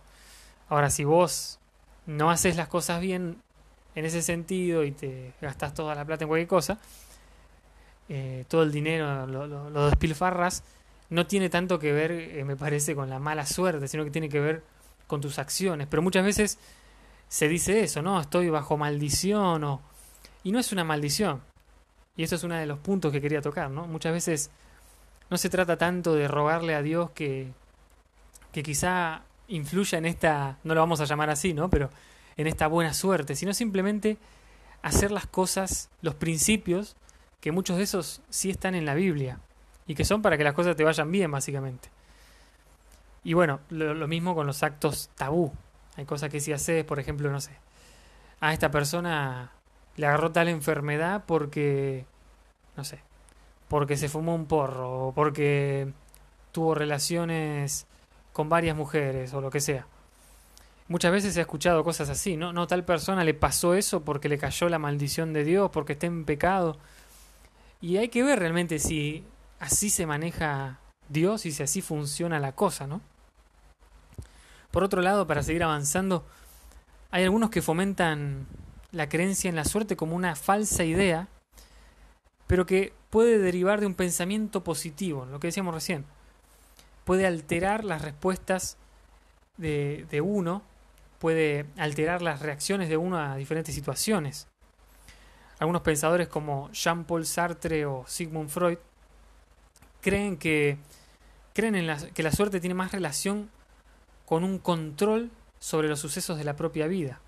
Ahora, 0.68 0.90
si 0.90 1.04
vos 1.04 1.58
no 2.06 2.30
haces 2.30 2.56
las 2.56 2.68
cosas 2.68 3.00
bien 3.00 3.42
en 3.94 4.04
ese 4.04 4.22
sentido 4.22 4.84
y 4.84 4.92
te 4.92 5.32
gastas 5.40 5.74
toda 5.74 5.94
la 5.94 6.04
plata 6.04 6.24
en 6.24 6.28
cualquier 6.28 6.48
cosa, 6.48 6.78
eh, 8.08 8.44
todo 8.48 8.62
el 8.62 8.72
dinero 8.72 9.26
lo 9.26 9.86
despilfarras, 9.86 10.62
no 11.10 11.26
tiene 11.26 11.48
tanto 11.48 11.78
que 11.78 11.92
ver, 11.92 12.10
eh, 12.12 12.44
me 12.44 12.56
parece, 12.56 12.94
con 12.94 13.08
la 13.08 13.18
mala 13.18 13.46
suerte, 13.46 13.88
sino 13.88 14.04
que 14.04 14.10
tiene 14.10 14.28
que 14.28 14.40
ver 14.40 14.62
con 15.06 15.20
tus 15.20 15.38
acciones. 15.38 15.86
Pero 15.88 16.02
muchas 16.02 16.24
veces 16.24 16.58
se 17.28 17.48
dice 17.48 17.80
eso, 17.80 18.02
¿no? 18.02 18.20
Estoy 18.20 18.50
bajo 18.50 18.76
maldición 18.76 19.64
o... 19.64 19.80
Y 20.42 20.52
no 20.52 20.58
es 20.58 20.72
una 20.72 20.84
maldición. 20.84 21.42
Y 22.16 22.22
eso 22.22 22.36
es 22.36 22.44
uno 22.44 22.54
de 22.54 22.66
los 22.66 22.78
puntos 22.78 23.12
que 23.12 23.20
quería 23.20 23.42
tocar, 23.42 23.70
¿no? 23.70 23.86
Muchas 23.86 24.12
veces 24.12 24.50
no 25.30 25.36
se 25.36 25.48
trata 25.48 25.76
tanto 25.76 26.14
de 26.14 26.28
rogarle 26.28 26.74
a 26.74 26.82
Dios 26.82 27.10
que, 27.10 27.52
que 28.52 28.62
quizá 28.62 29.22
influya 29.48 29.98
en 29.98 30.06
esta, 30.06 30.58
no 30.64 30.74
lo 30.74 30.80
vamos 30.80 31.00
a 31.00 31.04
llamar 31.04 31.30
así, 31.30 31.54
¿no? 31.54 31.70
Pero 31.70 31.90
en 32.36 32.46
esta 32.46 32.66
buena 32.66 32.94
suerte, 32.94 33.34
sino 33.34 33.54
simplemente 33.54 34.18
hacer 34.82 35.10
las 35.10 35.26
cosas, 35.26 35.90
los 36.02 36.14
principios, 36.14 36.96
que 37.40 37.52
muchos 37.52 37.76
de 37.76 37.84
esos 37.84 38.22
sí 38.28 38.50
están 38.50 38.74
en 38.74 38.84
la 38.84 38.94
Biblia 38.94 39.40
y 39.86 39.94
que 39.94 40.04
son 40.04 40.22
para 40.22 40.36
que 40.36 40.44
las 40.44 40.54
cosas 40.54 40.76
te 40.76 40.84
vayan 40.84 41.10
bien, 41.10 41.30
básicamente. 41.30 41.88
Y 43.24 43.34
bueno, 43.34 43.60
lo, 43.70 44.06
mismo 44.06 44.34
con 44.34 44.46
los 44.46 44.62
actos 44.62 45.10
tabú. 45.16 45.52
Hay 45.96 46.04
cosas 46.04 46.30
que 46.30 46.40
si 46.40 46.52
haces, 46.52 46.84
por 46.84 47.00
ejemplo, 47.00 47.30
no 47.30 47.40
sé, 47.40 47.52
a 48.40 48.52
esta 48.52 48.70
persona 48.70 49.52
le 49.96 50.06
agarró 50.06 50.30
tal 50.30 50.48
enfermedad 50.48 51.24
porque, 51.26 52.04
no 52.76 52.84
sé, 52.84 53.00
porque 53.68 53.96
se 53.96 54.08
fumó 54.08 54.34
un 54.34 54.46
porro 54.46 55.08
o 55.08 55.12
porque 55.12 55.92
tuvo 56.52 56.74
relaciones 56.74 57.86
con 58.36 58.50
varias 58.50 58.76
mujeres 58.76 59.32
o 59.32 59.40
lo 59.40 59.48
que 59.48 59.60
sea. 59.60 59.86
Muchas 60.88 61.10
veces 61.10 61.34
he 61.38 61.40
escuchado 61.40 61.82
cosas 61.82 62.10
así, 62.10 62.36
¿no? 62.36 62.52
No, 62.52 62.66
tal 62.66 62.84
persona 62.84 63.24
le 63.24 63.32
pasó 63.32 63.72
eso 63.72 64.04
porque 64.04 64.28
le 64.28 64.36
cayó 64.36 64.68
la 64.68 64.78
maldición 64.78 65.32
de 65.32 65.42
Dios, 65.42 65.70
porque 65.72 65.94
está 65.94 66.06
en 66.06 66.26
pecado. 66.26 66.76
Y 67.80 67.96
hay 67.96 68.10
que 68.10 68.22
ver 68.22 68.38
realmente 68.38 68.78
si 68.78 69.24
así 69.58 69.88
se 69.88 70.04
maneja 70.04 70.80
Dios 71.08 71.46
y 71.46 71.50
si 71.50 71.62
así 71.62 71.80
funciona 71.80 72.38
la 72.38 72.52
cosa, 72.52 72.86
¿no? 72.86 73.00
Por 74.70 74.84
otro 74.84 75.00
lado, 75.00 75.26
para 75.26 75.42
seguir 75.42 75.62
avanzando, 75.62 76.26
hay 77.10 77.24
algunos 77.24 77.48
que 77.48 77.62
fomentan 77.62 78.46
la 78.92 79.08
creencia 79.08 79.48
en 79.48 79.56
la 79.56 79.64
suerte 79.64 79.96
como 79.96 80.14
una 80.14 80.36
falsa 80.36 80.84
idea, 80.84 81.28
pero 82.46 82.66
que 82.66 82.92
puede 83.08 83.38
derivar 83.38 83.80
de 83.80 83.86
un 83.86 83.94
pensamiento 83.94 84.62
positivo, 84.62 85.24
lo 85.24 85.40
que 85.40 85.48
decíamos 85.48 85.72
recién. 85.72 86.04
Puede 87.06 87.24
alterar 87.24 87.84
las 87.84 88.02
respuestas 88.02 88.78
de, 89.56 90.06
de 90.10 90.20
uno, 90.20 90.62
puede 91.20 91.66
alterar 91.78 92.20
las 92.20 92.40
reacciones 92.40 92.88
de 92.88 92.96
uno 92.96 93.16
a 93.16 93.36
diferentes 93.36 93.74
situaciones. 93.74 94.48
Algunos 95.60 95.82
pensadores 95.82 96.26
como 96.26 96.68
Jean-Paul 96.72 97.24
Sartre 97.24 97.86
o 97.86 98.04
Sigmund 98.08 98.50
Freud 98.50 98.78
creen 100.00 100.36
que 100.36 100.78
creen 101.54 101.76
en 101.76 102.12
que 102.12 102.22
la 102.24 102.32
suerte 102.32 102.60
tiene 102.60 102.74
más 102.74 102.90
relación 102.90 103.50
con 104.26 104.42
un 104.42 104.58
control 104.58 105.30
sobre 105.60 105.88
los 105.88 106.00
sucesos 106.00 106.36
de 106.36 106.44
la 106.44 106.56
propia 106.56 106.88
vida 106.88 107.20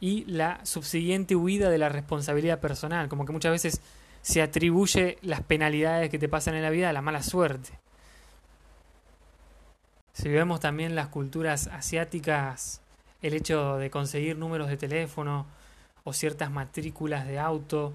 y 0.00 0.24
la 0.26 0.64
subsiguiente 0.64 1.34
huida 1.34 1.70
de 1.70 1.78
la 1.78 1.88
responsabilidad 1.88 2.60
personal, 2.60 3.08
como 3.08 3.24
que 3.24 3.32
muchas 3.32 3.52
veces 3.52 3.80
se 4.20 4.42
atribuye 4.42 5.18
las 5.22 5.42
penalidades 5.42 6.10
que 6.10 6.18
te 6.18 6.28
pasan 6.28 6.54
en 6.54 6.62
la 6.62 6.70
vida 6.70 6.90
a 6.90 6.92
la 6.92 7.02
mala 7.02 7.22
suerte. 7.22 7.70
Si 10.16 10.30
vemos 10.30 10.60
también 10.60 10.94
las 10.94 11.08
culturas 11.08 11.66
asiáticas, 11.66 12.80
el 13.20 13.34
hecho 13.34 13.76
de 13.76 13.90
conseguir 13.90 14.38
números 14.38 14.68
de 14.68 14.78
teléfono 14.78 15.44
o 16.04 16.14
ciertas 16.14 16.50
matrículas 16.50 17.26
de 17.26 17.38
auto 17.38 17.92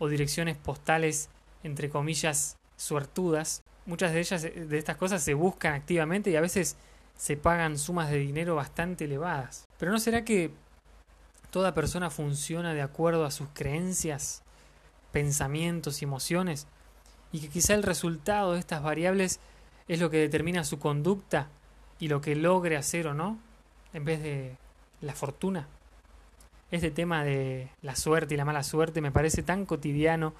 o 0.00 0.08
direcciones 0.08 0.56
postales 0.56 1.28
entre 1.62 1.90
comillas 1.90 2.56
suertudas, 2.76 3.62
muchas 3.86 4.12
de 4.12 4.18
ellas 4.18 4.42
de 4.42 4.76
estas 4.76 4.96
cosas 4.96 5.22
se 5.22 5.34
buscan 5.34 5.74
activamente 5.74 6.28
y 6.28 6.34
a 6.34 6.40
veces 6.40 6.76
se 7.16 7.36
pagan 7.36 7.78
sumas 7.78 8.10
de 8.10 8.18
dinero 8.18 8.56
bastante 8.56 9.04
elevadas. 9.04 9.68
Pero 9.78 9.92
¿no 9.92 10.00
será 10.00 10.24
que 10.24 10.50
toda 11.50 11.72
persona 11.72 12.10
funciona 12.10 12.74
de 12.74 12.82
acuerdo 12.82 13.24
a 13.24 13.30
sus 13.30 13.46
creencias, 13.52 14.42
pensamientos 15.12 16.02
y 16.02 16.04
emociones? 16.04 16.66
Y 17.30 17.38
que 17.38 17.48
quizá 17.48 17.74
el 17.74 17.84
resultado 17.84 18.54
de 18.54 18.58
estas 18.58 18.82
variables 18.82 19.38
es 19.88 20.00
lo 20.00 20.10
que 20.10 20.18
determina 20.18 20.64
su 20.64 20.78
conducta 20.78 21.48
y 21.98 22.08
lo 22.08 22.20
que 22.20 22.34
logre 22.34 22.76
hacer 22.76 23.06
o 23.06 23.14
no, 23.14 23.38
en 23.92 24.04
vez 24.04 24.22
de 24.22 24.56
la 25.00 25.14
fortuna. 25.14 25.68
Este 26.70 26.90
tema 26.90 27.24
de 27.24 27.68
la 27.82 27.94
suerte 27.94 28.34
y 28.34 28.36
la 28.36 28.44
mala 28.44 28.62
suerte 28.62 29.00
me 29.00 29.12
parece 29.12 29.42
tan 29.42 29.66
cotidiano 29.66 30.34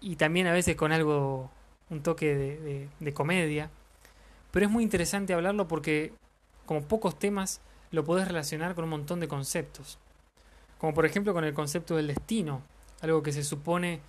y 0.00 0.16
también 0.16 0.46
a 0.46 0.52
veces 0.52 0.76
con 0.76 0.92
algo, 0.92 1.50
un 1.90 2.02
toque 2.02 2.34
de, 2.34 2.88
de, 3.00 3.14
comedia. 3.14 3.70
Pero 4.50 4.66
es 4.66 4.72
muy 4.72 4.84
interesante 4.84 5.32
hablarlo 5.32 5.66
porque, 5.66 6.12
como 6.66 6.82
pocos 6.82 7.18
temas, 7.18 7.60
lo 7.90 8.04
podés 8.04 8.28
relacionar 8.28 8.74
con 8.74 8.84
un 8.84 8.90
montón 8.90 9.20
de 9.20 9.28
conceptos. 9.28 9.98
Como 10.78 10.94
por 10.94 11.06
ejemplo 11.06 11.32
con 11.32 11.44
el 11.44 11.54
concepto 11.54 11.96
del 11.96 12.08
destino, 12.08 12.62
algo 13.00 13.22
que 13.22 13.32
se 13.32 13.44
supone 13.44 14.00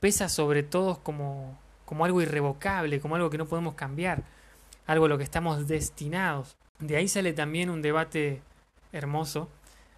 pesa 0.00 0.28
sobre 0.28 0.62
todos 0.62 0.98
como, 0.98 1.58
como 1.84 2.04
algo 2.04 2.22
irrevocable, 2.22 3.00
como 3.00 3.16
algo 3.16 3.30
que 3.30 3.38
no 3.38 3.46
podemos 3.46 3.74
cambiar, 3.74 4.22
algo 4.86 5.06
a 5.06 5.08
lo 5.08 5.18
que 5.18 5.24
estamos 5.24 5.66
destinados. 5.66 6.56
De 6.78 6.96
ahí 6.96 7.08
sale 7.08 7.32
también 7.32 7.70
un 7.70 7.82
debate 7.82 8.42
hermoso 8.92 9.48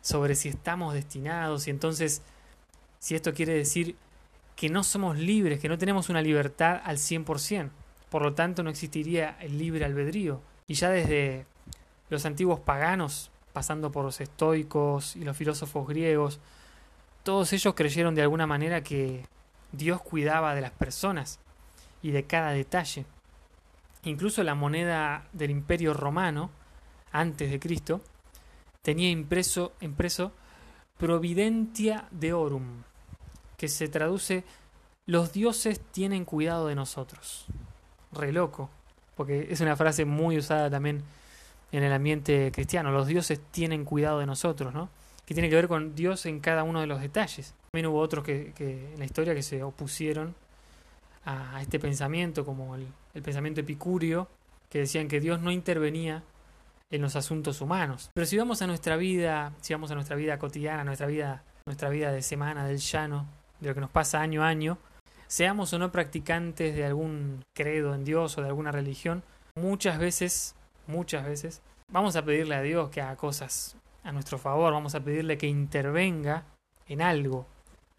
sobre 0.00 0.35
si 0.35 0.49
estamos 0.49 0.95
destinados 0.95 1.66
y 1.66 1.71
entonces 1.71 2.23
si 2.99 3.14
esto 3.14 3.35
quiere 3.35 3.55
decir 3.55 3.97
que 4.57 4.69
no 4.69 4.83
somos 4.83 5.19
libres, 5.19 5.61
que 5.61 5.69
no 5.69 5.78
tenemos 5.78 6.09
una 6.09 6.23
libertad 6.23 6.81
al 6.85 6.97
100%. 6.97 7.71
Por 8.09 8.23
lo 8.23 8.35
tanto, 8.35 8.62
no 8.62 8.71
existiría 8.71 9.37
el 9.40 9.59
libre 9.59 9.85
albedrío. 9.85 10.40
Y 10.66 10.75
ya 10.75 10.90
desde 10.90 11.45
los 12.09 12.25
antiguos 12.25 12.61
paganos, 12.61 13.31
pasando 13.52 13.93
por 13.93 14.05
los 14.05 14.21
estoicos 14.21 15.16
y 15.16 15.25
los 15.25 15.37
filósofos 15.37 15.87
griegos, 15.87 16.40
todos 17.23 17.52
ellos 17.52 17.75
creyeron 17.75 18.14
de 18.14 18.23
alguna 18.23 18.47
manera 18.47 18.83
que 18.83 19.26
Dios 19.73 20.00
cuidaba 20.00 20.55
de 20.55 20.61
las 20.61 20.71
personas 20.71 21.38
y 22.03 22.11
de 22.11 22.25
cada 22.25 22.50
detalle. 22.50 23.07
Incluso 24.05 24.43
la 24.43 24.55
moneda 24.55 25.26
del 25.33 25.50
imperio 25.50 25.95
romano, 25.95 26.50
antes 27.12 27.50
de 27.50 27.59
Cristo, 27.59 28.00
tenía 28.83 29.11
impreso, 29.11 29.73
impreso 29.81 30.33
Providentia 30.99 32.09
Deorum, 32.11 32.83
que 33.57 33.69
se 33.69 33.88
traduce 33.88 34.45
los 35.07 35.33
dioses 35.33 35.81
tienen 35.93 36.25
cuidado 36.25 36.67
de 36.67 36.75
nosotros. 36.75 37.47
Re 38.12 38.33
loco, 38.33 38.71
porque 39.15 39.47
es 39.50 39.61
una 39.61 39.76
frase 39.76 40.05
muy 40.05 40.37
usada 40.37 40.69
también 40.69 41.05
en 41.71 41.85
el 41.85 41.93
ambiente 41.93 42.50
cristiano. 42.53 42.91
Los 42.91 43.07
dioses 43.07 43.41
tienen 43.53 43.85
cuidado 43.85 44.19
de 44.19 44.26
nosotros, 44.26 44.75
¿no? 44.75 44.88
Que 45.25 45.35
tiene 45.35 45.49
que 45.49 45.55
ver 45.55 45.69
con 45.69 45.95
Dios 45.95 46.26
en 46.26 46.41
cada 46.41 46.65
uno 46.65 46.81
de 46.81 46.88
los 46.88 47.00
detalles. 47.00 47.55
También 47.71 47.87
hubo 47.87 48.00
otros 48.00 48.25
que, 48.25 48.53
que 48.57 48.93
en 48.95 48.99
la 48.99 49.05
historia 49.05 49.35
que 49.35 49.43
se 49.43 49.62
opusieron 49.62 50.35
a, 51.26 51.61
este 51.61 51.78
pensamiento, 51.78 52.45
como 52.45 52.75
el, 52.75 52.87
el 53.12 53.23
pensamiento 53.23 53.61
epicúreo, 53.61 54.28
que 54.71 54.80
decían 54.80 55.09
que 55.09 55.21
Dios 55.21 55.40
no 55.40 55.50
intervenía 55.50 56.23
en 56.90 57.02
los 57.02 57.16
asuntos 57.16 57.61
humanos. 57.61 58.11
Pero 58.14 58.26
si 58.26 58.38
vamos 58.38 58.62
a 58.62 58.66
nuestra 58.66 58.97
vida, 58.97 59.52
si 59.61 59.75
vamos 59.75 59.90
a 59.90 59.95
nuestra 59.95 60.16
vida 60.16 60.38
cotidiana, 60.38 60.85
nuestra 60.85 61.06
vida, 61.06 61.42
nuestra 61.66 61.88
vida 61.88 62.12
de 62.12 62.23
semana, 62.23 62.66
del 62.66 62.78
llano, 62.78 63.26
de 63.61 63.68
lo 63.68 63.75
que 63.75 63.80
nos 63.80 63.90
pasa 63.90 64.21
año 64.21 64.42
a 64.42 64.49
año, 64.49 64.78
seamos 65.26 65.73
o 65.73 65.78
no 65.78 65.90
practicantes 65.90 66.75
de 66.75 66.85
algún 66.85 67.45
credo 67.54 67.95
en 67.95 68.04
Dios 68.04 68.38
o 68.38 68.42
de 68.42 68.49
alguna 68.49 68.71
religión, 68.71 69.23
muchas 69.56 69.99
veces, 69.99 70.54
muchas 70.87 71.26
veces, 71.26 71.62
vamos 71.90 72.16
a 72.16 72.25
pedirle 72.25 72.54
a 72.54 72.62
Dios 72.62 72.90
que 72.90 73.00
haga 73.00 73.16
cosas 73.16 73.76
a 74.04 74.12
nuestro 74.12 74.38
favor, 74.38 74.73
vamos 74.73 74.95
a 74.95 75.00
pedirle 75.00 75.37
que 75.37 75.49
intervenga 75.49 76.45
en 76.87 77.02
algo, 77.02 77.47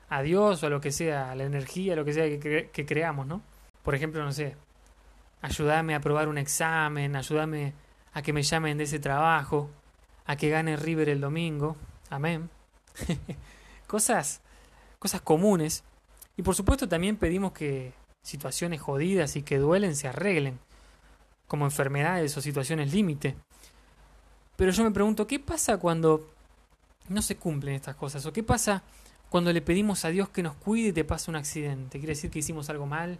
a 0.09 0.21
Dios 0.21 0.63
o 0.63 0.67
a 0.67 0.69
lo 0.69 0.81
que 0.81 0.91
sea, 0.91 1.31
a 1.31 1.35
la 1.35 1.43
energía, 1.43 1.93
a 1.93 1.95
lo 1.95 2.05
que 2.05 2.13
sea 2.13 2.25
que, 2.25 2.69
que 2.71 2.85
creamos, 2.85 3.27
¿no? 3.27 3.41
Por 3.83 3.95
ejemplo, 3.95 4.23
no 4.23 4.31
sé, 4.31 4.55
ayúdame 5.41 5.93
a 5.93 5.97
aprobar 5.97 6.27
un 6.27 6.37
examen, 6.37 7.15
ayúdame 7.15 7.73
a 8.13 8.21
que 8.21 8.33
me 8.33 8.43
llamen 8.43 8.77
de 8.77 8.85
ese 8.85 8.99
trabajo, 8.99 9.69
a 10.25 10.35
que 10.35 10.49
gane 10.49 10.75
River 10.75 11.09
el 11.09 11.21
domingo, 11.21 11.77
amén. 12.09 12.49
cosas, 13.87 14.41
cosas 14.99 15.21
comunes. 15.21 15.83
Y 16.35 16.41
por 16.41 16.55
supuesto 16.55 16.87
también 16.87 17.17
pedimos 17.17 17.51
que 17.51 17.93
situaciones 18.21 18.81
jodidas 18.81 19.35
y 19.35 19.43
que 19.43 19.57
duelen 19.57 19.95
se 19.95 20.07
arreglen, 20.07 20.59
como 21.47 21.65
enfermedades 21.65 22.35
o 22.37 22.41
situaciones 22.41 22.93
límite. 22.93 23.35
Pero 24.55 24.71
yo 24.71 24.83
me 24.83 24.91
pregunto, 24.91 25.27
¿qué 25.27 25.39
pasa 25.39 25.77
cuando 25.77 26.29
no 27.07 27.21
se 27.21 27.37
cumplen 27.37 27.75
estas 27.75 27.95
cosas? 27.95 28.25
¿O 28.25 28.33
qué 28.33 28.43
pasa 28.43 28.83
cuando 29.29 29.51
le 29.53 29.61
pedimos 29.61 30.05
a 30.05 30.09
Dios 30.09 30.29
que 30.29 30.43
nos 30.43 30.55
cuide 30.55 30.89
y 30.89 30.93
te 30.93 31.03
pasa 31.03 31.31
un 31.31 31.35
accidente? 31.35 31.99
¿Quiere 31.99 32.13
decir 32.13 32.31
que 32.31 32.39
hicimos 32.39 32.69
algo 32.69 32.85
mal? 32.85 33.19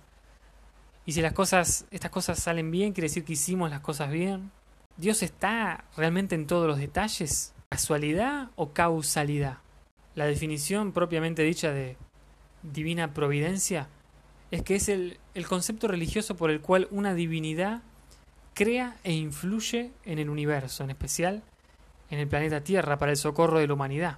Y 1.06 1.14
si 1.14 1.22
las 1.22 1.34
cosas, 1.34 1.86
estas 1.92 2.12
cosas 2.12 2.40
salen 2.40 2.72
bien, 2.72 2.94
quiere 2.94 3.08
decir 3.08 3.24
que 3.24 3.34
hicimos 3.34 3.70
las 3.70 3.82
cosas 3.82 4.12
bien. 4.12 4.52
¿Dios 4.98 5.24
está 5.24 5.86
realmente 5.96 6.36
en 6.36 6.48
todos 6.48 6.68
los 6.68 6.80
detalles? 6.80 7.54
¿Casualidad 7.70 8.50
o 8.56 8.74
causalidad? 8.74 9.60
La 10.16 10.26
definición 10.26 10.92
propiamente 10.92 11.44
dicha 11.44 11.72
de, 11.72 11.98
divina 12.64 13.14
providencia 13.14 13.88
es 14.52 14.64
que 14.64 14.76
es 14.76 14.90
el, 14.90 15.20
el 15.34 15.48
concepto 15.48 15.88
religioso 15.88 16.36
por 16.36 16.52
el 16.52 16.62
cual 16.62 16.88
una 16.92 17.14
divinidad 17.14 17.82
crea 18.54 18.98
e 19.04 19.14
influye 19.14 19.92
en 20.06 20.20
el 20.20 20.30
universo, 20.30 20.84
en 20.84 20.90
especial 20.90 21.44
en 22.10 22.20
el 22.20 22.28
planeta 22.28 22.64
Tierra, 22.64 22.98
para 22.98 23.12
el 23.12 23.18
socorro 23.18 23.60
de 23.60 23.68
la 23.68 23.74
humanidad. 23.74 24.18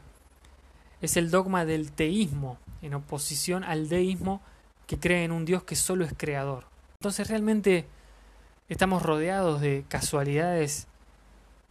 Es 1.01 1.17
el 1.17 1.31
dogma 1.31 1.65
del 1.65 1.91
teísmo, 1.91 2.57
en 2.81 2.93
oposición 2.93 3.63
al 3.63 3.89
deísmo 3.89 4.41
que 4.87 4.99
cree 4.99 5.23
en 5.23 5.31
un 5.31 5.45
Dios 5.45 5.63
que 5.63 5.75
solo 5.75 6.03
es 6.03 6.13
creador. 6.17 6.65
Entonces 6.99 7.27
realmente 7.29 7.85
estamos 8.67 9.03
rodeados 9.03 9.61
de 9.61 9.85
casualidades 9.87 10.87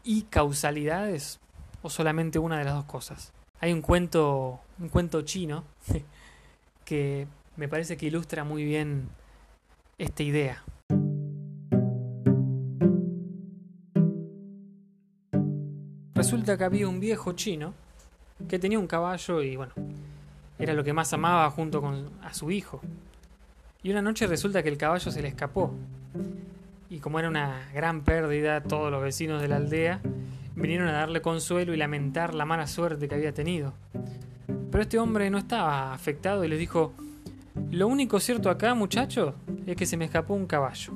y 0.04 0.22
causalidades 0.22 1.40
o 1.82 1.90
solamente 1.90 2.38
una 2.38 2.58
de 2.58 2.64
las 2.64 2.74
dos 2.74 2.84
cosas. 2.84 3.32
Hay 3.60 3.72
un 3.72 3.82
cuento, 3.82 4.60
un 4.78 4.88
cuento 4.88 5.22
chino 5.22 5.64
que 6.84 7.26
me 7.56 7.68
parece 7.68 7.96
que 7.96 8.06
ilustra 8.06 8.44
muy 8.44 8.64
bien 8.64 9.08
esta 9.98 10.22
idea. 10.22 10.64
Resulta 16.14 16.56
que 16.56 16.64
había 16.64 16.88
un 16.88 17.00
viejo 17.00 17.32
chino 17.32 17.74
que 18.48 18.58
tenía 18.58 18.78
un 18.78 18.86
caballo 18.86 19.42
y 19.42 19.56
bueno, 19.56 19.72
era 20.58 20.74
lo 20.74 20.82
que 20.82 20.92
más 20.92 21.12
amaba 21.12 21.50
junto 21.50 21.80
con 21.80 22.10
a 22.22 22.34
su 22.34 22.50
hijo. 22.50 22.80
Y 23.82 23.90
una 23.90 24.02
noche 24.02 24.26
resulta 24.26 24.62
que 24.62 24.68
el 24.68 24.76
caballo 24.76 25.10
se 25.10 25.22
le 25.22 25.28
escapó. 25.28 25.72
Y 26.90 26.98
como 26.98 27.18
era 27.18 27.28
una 27.28 27.68
gran 27.72 28.02
pérdida, 28.02 28.62
todos 28.62 28.90
los 28.90 29.02
vecinos 29.02 29.40
de 29.40 29.48
la 29.48 29.56
aldea 29.56 30.00
vinieron 30.56 30.88
a 30.88 30.92
darle 30.92 31.22
consuelo 31.22 31.72
y 31.72 31.76
lamentar 31.76 32.34
la 32.34 32.44
mala 32.44 32.66
suerte 32.66 33.06
que 33.06 33.14
había 33.14 33.32
tenido. 33.32 33.74
Pero 34.70 34.82
este 34.82 34.98
hombre 34.98 35.30
no 35.30 35.38
estaba 35.38 35.94
afectado 35.94 36.44
y 36.44 36.48
les 36.48 36.58
dijo, 36.58 36.92
lo 37.70 37.86
único 37.86 38.18
cierto 38.18 38.50
acá, 38.50 38.74
muchachos, 38.74 39.34
es 39.66 39.76
que 39.76 39.86
se 39.86 39.96
me 39.96 40.06
escapó 40.06 40.34
un 40.34 40.46
caballo. 40.46 40.92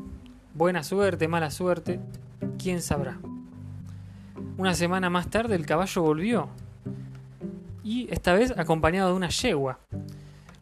Buena 0.54 0.82
suerte, 0.82 1.28
mala 1.28 1.50
suerte, 1.50 2.00
quién 2.58 2.82
sabrá. 2.82 3.18
Una 4.56 4.74
semana 4.74 5.10
más 5.10 5.30
tarde 5.30 5.54
el 5.54 5.66
caballo 5.66 6.02
volvió. 6.02 6.48
Y 7.84 8.08
esta 8.12 8.34
vez 8.34 8.52
acompañado 8.56 9.10
de 9.10 9.16
una 9.16 9.28
yegua. 9.28 9.78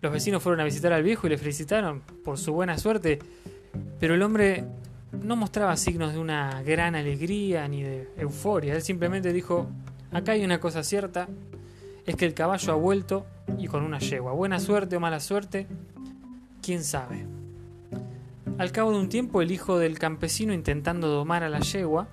Los 0.01 0.13
vecinos 0.13 0.43
fueron 0.43 0.61
a 0.61 0.65
visitar 0.65 0.93
al 0.93 1.03
viejo 1.03 1.27
y 1.27 1.31
le 1.31 1.39
felicitaron 1.39 2.01
por 2.25 2.39
su 2.39 2.53
buena 2.53 2.79
suerte, 2.79 3.19
pero 3.99 4.15
el 4.15 4.23
hombre 4.23 4.65
no 5.13 5.37
mostraba 5.37 5.77
signos 5.77 6.13
de 6.13 6.19
una 6.19 6.63
gran 6.63 6.95
alegría 6.95 7.69
ni 7.69 7.83
de 7.83 8.09
euforia. 8.17 8.75
Él 8.75 8.83
simplemente 8.83 9.33
dijo, 9.33 9.69
acá 10.11 10.33
hay 10.33 10.45
una 10.45 10.59
cosa 10.59 10.83
cierta, 10.83 11.29
es 12.07 12.17
que 12.17 12.25
el 12.25 12.35
caballo 12.35 12.73
ha 12.73 12.77
vuelto 12.77 13.27
y 13.59 13.67
con 13.67 13.83
una 13.83 13.99
yegua. 13.99 14.33
Buena 14.33 14.59
suerte 14.59 14.97
o 14.97 15.01
mala 15.01 15.21
suerte, 15.21 15.67
quién 16.63 16.83
sabe. 16.83 17.27
Al 18.57 18.73
cabo 18.73 18.93
de 18.93 18.99
un 18.99 19.09
tiempo 19.09 19.43
el 19.43 19.51
hijo 19.51 19.79
del 19.79 19.99
campesino 19.99 20.53
intentando 20.53 21.09
domar 21.09 21.43
a 21.43 21.49
la 21.49 21.61
yegua, 21.61 22.09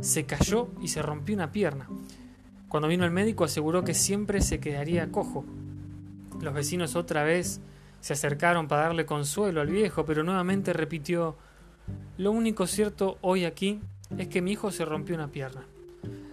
se 0.00 0.24
cayó 0.24 0.68
y 0.80 0.88
se 0.88 1.02
rompió 1.02 1.34
una 1.34 1.52
pierna. 1.52 1.88
Cuando 2.72 2.88
vino 2.88 3.04
el 3.04 3.10
médico 3.10 3.44
aseguró 3.44 3.84
que 3.84 3.92
siempre 3.92 4.40
se 4.40 4.58
quedaría 4.58 5.12
cojo. 5.12 5.44
Los 6.40 6.54
vecinos 6.54 6.96
otra 6.96 7.22
vez 7.22 7.60
se 8.00 8.14
acercaron 8.14 8.66
para 8.66 8.84
darle 8.84 9.04
consuelo 9.04 9.60
al 9.60 9.68
viejo, 9.68 10.06
pero 10.06 10.24
nuevamente 10.24 10.72
repitió, 10.72 11.36
lo 12.16 12.32
único 12.32 12.66
cierto 12.66 13.18
hoy 13.20 13.44
aquí 13.44 13.82
es 14.16 14.28
que 14.28 14.40
mi 14.40 14.52
hijo 14.52 14.70
se 14.70 14.86
rompió 14.86 15.14
una 15.14 15.28
pierna. 15.28 15.66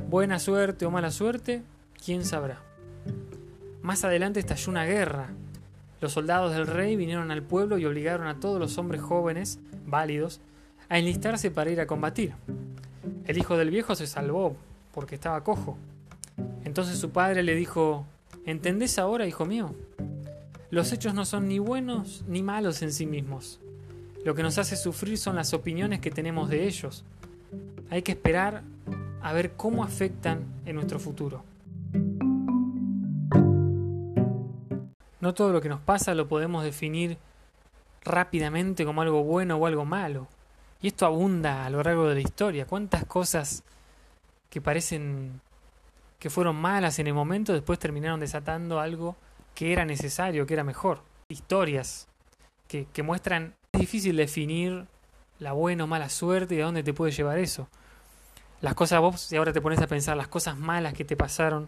Buena 0.07 0.39
suerte 0.39 0.85
o 0.85 0.91
mala 0.91 1.11
suerte, 1.11 1.61
quién 2.05 2.23
sabrá. 2.23 2.61
Más 3.81 4.05
adelante 4.05 4.39
estalló 4.39 4.71
una 4.71 4.85
guerra. 4.85 5.31
Los 5.99 6.13
soldados 6.13 6.53
del 6.53 6.67
rey 6.67 6.95
vinieron 6.95 7.31
al 7.31 7.43
pueblo 7.43 7.77
y 7.77 7.85
obligaron 7.85 8.27
a 8.27 8.39
todos 8.39 8.61
los 8.61 8.77
hombres 8.77 9.01
jóvenes, 9.01 9.59
válidos, 9.85 10.39
a 10.87 10.99
enlistarse 10.99 11.51
para 11.51 11.69
ir 11.69 11.81
a 11.81 11.85
combatir. 11.85 12.31
El 13.25 13.37
hijo 13.37 13.57
del 13.57 13.71
viejo 13.71 13.93
se 13.93 14.07
salvó 14.07 14.55
porque 14.93 15.15
estaba 15.15 15.43
cojo. 15.43 15.77
Entonces 16.63 16.97
su 16.97 17.09
padre 17.11 17.43
le 17.43 17.55
dijo, 17.55 18.05
¿entendés 18.45 18.99
ahora, 18.99 19.25
hijo 19.27 19.45
mío? 19.45 19.73
Los 20.71 20.91
hechos 20.91 21.13
no 21.13 21.25
son 21.25 21.47
ni 21.47 21.59
buenos 21.59 22.23
ni 22.27 22.43
malos 22.43 22.81
en 22.81 22.93
sí 22.93 23.05
mismos. 23.05 23.59
Lo 24.23 24.35
que 24.35 24.43
nos 24.43 24.57
hace 24.57 24.75
sufrir 24.75 25.17
son 25.17 25.35
las 25.35 25.53
opiniones 25.53 25.99
que 25.99 26.11
tenemos 26.11 26.49
de 26.49 26.67
ellos. 26.67 27.03
Hay 27.89 28.03
que 28.03 28.11
esperar 28.11 28.63
a 29.21 29.33
ver 29.33 29.53
cómo 29.53 29.83
afectan 29.83 30.45
en 30.65 30.75
nuestro 30.75 30.99
futuro. 30.99 31.43
No 35.21 35.33
todo 35.33 35.51
lo 35.51 35.61
que 35.61 35.69
nos 35.69 35.81
pasa 35.81 36.13
lo 36.13 36.27
podemos 36.27 36.63
definir 36.63 37.17
rápidamente 38.03 38.85
como 38.85 39.01
algo 39.01 39.23
bueno 39.23 39.55
o 39.57 39.65
algo 39.65 39.85
malo. 39.85 40.27
Y 40.81 40.87
esto 40.87 41.05
abunda 41.05 41.65
a 41.65 41.69
lo 41.69 41.83
largo 41.83 42.07
de 42.07 42.15
la 42.15 42.21
historia. 42.21 42.65
¿Cuántas 42.65 43.05
cosas 43.05 43.63
que 44.49 44.61
parecen 44.61 45.41
que 46.19 46.29
fueron 46.29 46.55
malas 46.55 46.99
en 46.99 47.07
el 47.07 47.13
momento 47.13 47.53
después 47.53 47.79
terminaron 47.79 48.19
desatando 48.19 48.79
algo 48.79 49.15
que 49.55 49.71
era 49.73 49.85
necesario, 49.85 50.45
que 50.45 50.53
era 50.53 50.63
mejor? 50.63 51.01
Historias 51.29 52.07
que, 52.67 52.85
que 52.93 53.03
muestran... 53.03 53.55
Es 53.71 53.81
difícil 53.81 54.15
definir 54.17 54.87
la 55.39 55.53
buena 55.53 55.85
o 55.85 55.87
mala 55.87 56.09
suerte 56.09 56.55
y 56.55 56.61
a 56.61 56.65
dónde 56.65 56.83
te 56.83 56.93
puede 56.93 57.11
llevar 57.11 57.39
eso. 57.39 57.69
Las 58.61 58.73
cosas 58.73 58.99
vos, 58.99 59.21
si 59.21 59.37
ahora 59.37 59.53
te 59.53 59.61
pones 59.61 59.79
a 59.79 59.87
pensar, 59.87 60.17
las 60.17 60.27
cosas 60.27 60.57
malas 60.57 60.93
que 60.93 61.05
te 61.05 61.15
pasaron, 61.15 61.67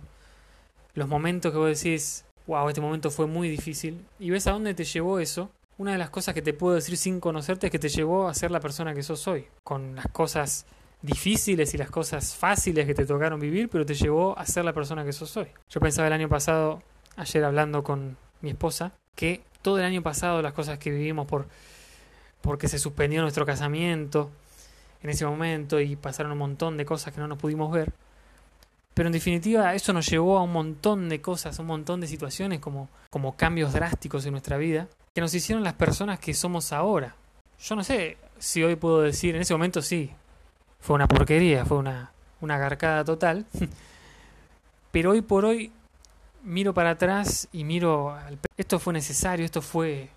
los 0.93 1.07
momentos 1.07 1.51
que 1.51 1.57
vos 1.57 1.81
decís, 1.81 2.25
wow, 2.47 2.67
este 2.67 2.81
momento 2.81 3.11
fue 3.11 3.27
muy 3.27 3.47
difícil, 3.47 4.05
y 4.19 4.29
ves 4.29 4.47
a 4.47 4.51
dónde 4.51 4.73
te 4.73 4.83
llevó 4.83 5.19
eso, 5.19 5.49
una 5.77 5.93
de 5.93 5.97
las 5.97 6.09
cosas 6.09 6.35
que 6.35 6.41
te 6.41 6.53
puedo 6.53 6.75
decir 6.75 6.97
sin 6.97 7.19
conocerte 7.21 7.67
es 7.67 7.71
que 7.71 7.79
te 7.79 7.87
llevó 7.87 8.27
a 8.27 8.33
ser 8.33 8.51
la 8.51 8.59
persona 8.59 8.93
que 8.93 9.03
sos 9.03 9.25
hoy, 9.27 9.47
con 9.63 9.95
las 9.95 10.07
cosas 10.07 10.65
difíciles 11.01 11.73
y 11.73 11.77
las 11.77 11.89
cosas 11.89 12.35
fáciles 12.35 12.85
que 12.85 12.93
te 12.93 13.05
tocaron 13.05 13.39
vivir, 13.39 13.69
pero 13.69 13.85
te 13.85 13.93
llevó 13.93 14.37
a 14.37 14.45
ser 14.45 14.65
la 14.65 14.73
persona 14.73 15.03
que 15.03 15.13
sos 15.13 15.35
hoy. 15.37 15.47
Yo 15.69 15.79
pensaba 15.79 16.07
el 16.07 16.13
año 16.13 16.29
pasado, 16.29 16.81
ayer 17.15 17.43
hablando 17.43 17.83
con 17.83 18.17
mi 18.41 18.51
esposa, 18.51 18.93
que 19.15 19.41
todo 19.61 19.77
el 19.79 19.85
año 19.85 20.01
pasado 20.01 20.41
las 20.41 20.53
cosas 20.53 20.79
que 20.79 20.91
vivimos 20.91 21.27
por 21.27 21.47
porque 22.41 22.67
se 22.67 22.79
suspendió 22.79 23.21
nuestro 23.21 23.45
casamiento 23.45 24.31
en 25.03 25.09
ese 25.11 25.25
momento 25.25 25.79
y 25.79 25.95
pasaron 25.95 26.31
un 26.31 26.39
montón 26.39 26.77
de 26.77 26.85
cosas 26.85 27.13
que 27.13 27.19
no 27.19 27.27
nos 27.27 27.37
pudimos 27.37 27.71
ver. 27.71 27.93
Pero 28.93 29.07
en 29.07 29.13
definitiva 29.13 29.73
eso 29.73 29.93
nos 29.93 30.07
llevó 30.07 30.37
a 30.37 30.43
un 30.43 30.51
montón 30.51 31.07
de 31.07 31.21
cosas, 31.21 31.57
un 31.59 31.67
montón 31.67 32.01
de 32.01 32.07
situaciones 32.07 32.59
como, 32.59 32.89
como 33.09 33.35
cambios 33.35 33.73
drásticos 33.73 34.25
en 34.25 34.33
nuestra 34.33 34.57
vida 34.57 34.87
que 35.13 35.21
nos 35.21 35.33
hicieron 35.33 35.63
las 35.63 35.73
personas 35.73 36.19
que 36.19 36.33
somos 36.33 36.73
ahora. 36.73 37.15
Yo 37.59 37.75
no 37.75 37.83
sé 37.83 38.17
si 38.39 38.63
hoy 38.63 38.75
puedo 38.75 39.01
decir, 39.01 39.35
en 39.35 39.41
ese 39.41 39.53
momento 39.53 39.81
sí, 39.81 40.11
fue 40.81 40.95
una 40.95 41.07
porquería, 41.07 41.65
fue 41.65 41.77
una, 41.77 42.11
una 42.41 42.57
garcada 42.57 43.05
total. 43.05 43.45
Pero 44.91 45.11
hoy 45.11 45.21
por 45.21 45.45
hoy 45.45 45.71
miro 46.43 46.73
para 46.73 46.91
atrás 46.91 47.47
y 47.51 47.63
miro, 47.63 48.17
esto 48.57 48.79
fue 48.79 48.93
necesario, 48.93 49.45
esto 49.45 49.61
fue, 49.61 50.09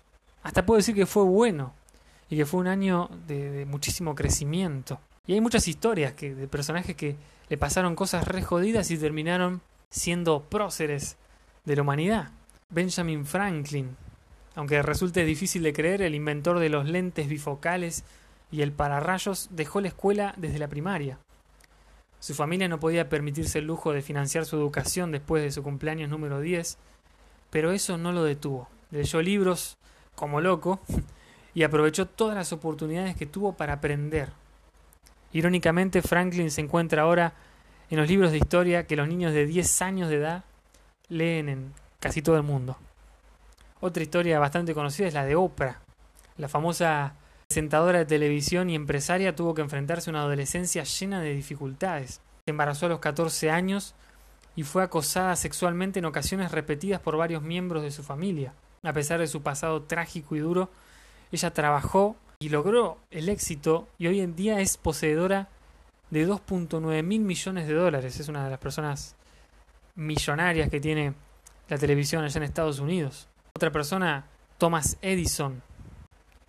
hasta 0.43 0.65
puedo 0.65 0.77
decir 0.77 0.95
que 0.95 1.05
fue 1.05 1.23
bueno 1.23 1.73
y 2.29 2.35
que 2.37 2.45
fue 2.45 2.59
un 2.59 2.67
año 2.67 3.09
de, 3.27 3.65
muchísimo 3.65 4.15
crecimiento. 4.15 4.99
Y 5.27 5.33
hay 5.33 5.41
muchas 5.41 5.67
historias 5.67 6.13
que, 6.13 6.35
de 6.35 6.47
personajes 6.47 6.95
que 6.95 7.15
le 7.49 7.57
pasaron 7.57 7.95
cosas 7.95 8.27
re 8.27 8.41
jodidas 8.41 8.91
y 8.91 8.97
terminaron 8.97 9.61
siendo 9.89 10.41
próceres 10.41 11.17
de 11.63 11.75
la 11.75 11.81
humanidad. 11.83 12.31
Benjamin 12.69 13.25
Franklin, 13.25 13.95
aunque 14.55 14.81
resulte 14.81 15.23
difícil 15.25 15.63
de 15.63 15.73
creer, 15.73 16.01
el 16.01 16.15
inventor 16.15 16.59
de 16.59 16.69
los 16.69 16.85
lentes 16.85 17.27
bifocales 17.29 18.03
y 18.55 18.61
el 18.61 18.71
pararrayos 18.71 19.49
dejó 19.51 19.81
la 19.81 19.89
escuela 19.89 20.33
desde 20.37 20.59
la 20.59 20.69
primaria. 20.69 21.19
Su 22.21 22.33
familia 22.33 22.69
no 22.69 22.79
podía 22.79 23.09
permitirse 23.09 23.59
el 23.59 23.65
lujo 23.65 23.91
de 23.91 24.01
financiar 24.01 24.45
su 24.45 24.55
educación 24.55 25.11
después 25.11 25.43
de 25.43 25.51
su 25.51 25.61
cumpleaños 25.61 26.09
número 26.09 26.39
10, 26.39 26.77
pero 27.49 27.73
eso 27.73 27.97
no 27.97 28.13
lo 28.13 28.23
detuvo. 28.23 28.69
Leyó 28.91 29.21
libros 29.21 29.77
como 30.15 30.39
loco 30.39 30.79
y 31.53 31.63
aprovechó 31.63 32.07
todas 32.07 32.33
las 32.33 32.53
oportunidades 32.53 33.17
que 33.17 33.25
tuvo 33.25 33.51
para 33.51 33.73
aprender. 33.73 34.29
Irónicamente, 35.33 36.01
Franklin 36.01 36.49
se 36.49 36.61
encuentra 36.61 37.01
ahora 37.01 37.33
en 37.89 37.97
los 37.99 38.07
libros 38.07 38.31
de 38.31 38.37
historia 38.37 38.87
que 38.87 38.95
los 38.95 39.09
niños 39.09 39.33
de 39.33 39.45
10 39.45 39.81
años 39.81 40.07
de 40.07 40.15
edad 40.15 40.45
leen 41.09 41.49
en 41.49 41.73
casi 41.99 42.21
todo 42.21 42.37
el 42.37 42.43
mundo. 42.43 42.77
Otra 43.81 44.01
historia 44.01 44.39
bastante 44.39 44.73
conocida 44.73 45.07
es 45.07 45.13
la 45.13 45.25
de 45.25 45.35
Oprah. 45.35 45.81
La 46.37 46.47
famosa 46.47 47.15
presentadora 47.47 47.99
de 47.99 48.05
televisión 48.05 48.69
y 48.69 48.75
empresaria 48.75 49.35
tuvo 49.35 49.53
que 49.53 49.61
enfrentarse 49.61 50.09
a 50.09 50.11
una 50.11 50.21
adolescencia 50.21 50.83
llena 50.83 51.21
de 51.21 51.33
dificultades. 51.33 52.21
Se 52.45 52.51
embarazó 52.51 52.87
a 52.87 52.89
los 52.89 52.99
14 52.99 53.51
años 53.51 53.95
y 54.55 54.63
fue 54.63 54.83
acosada 54.83 55.35
sexualmente 55.35 55.99
en 55.99 56.05
ocasiones 56.05 56.51
repetidas 56.51 57.01
por 57.01 57.17
varios 57.17 57.41
miembros 57.41 57.83
de 57.83 57.91
su 57.91 58.03
familia. 58.03 58.53
A 58.83 58.93
pesar 58.93 59.19
de 59.19 59.27
su 59.27 59.41
pasado 59.41 59.83
trágico 59.83 60.35
y 60.35 60.39
duro, 60.39 60.69
ella 61.31 61.51
trabajó 61.51 62.15
y 62.39 62.49
logró 62.49 62.97
el 63.11 63.29
éxito 63.29 63.87
y 63.97 64.07
hoy 64.07 64.21
en 64.21 64.35
día 64.35 64.59
es 64.59 64.77
poseedora 64.77 65.49
de 66.09 66.27
2.9 66.27 67.03
mil 67.03 67.21
millones 67.21 67.67
de 67.67 67.73
dólares. 67.73 68.19
Es 68.19 68.27
una 68.27 68.43
de 68.43 68.51
las 68.51 68.59
personas 68.59 69.15
millonarias 69.95 70.69
que 70.69 70.79
tiene 70.79 71.13
la 71.67 71.77
televisión 71.77 72.23
allá 72.23 72.37
en 72.37 72.43
Estados 72.43 72.79
Unidos. 72.79 73.27
Otra 73.55 73.71
persona, 73.71 74.25
Thomas 74.57 74.97
Edison. 75.01 75.61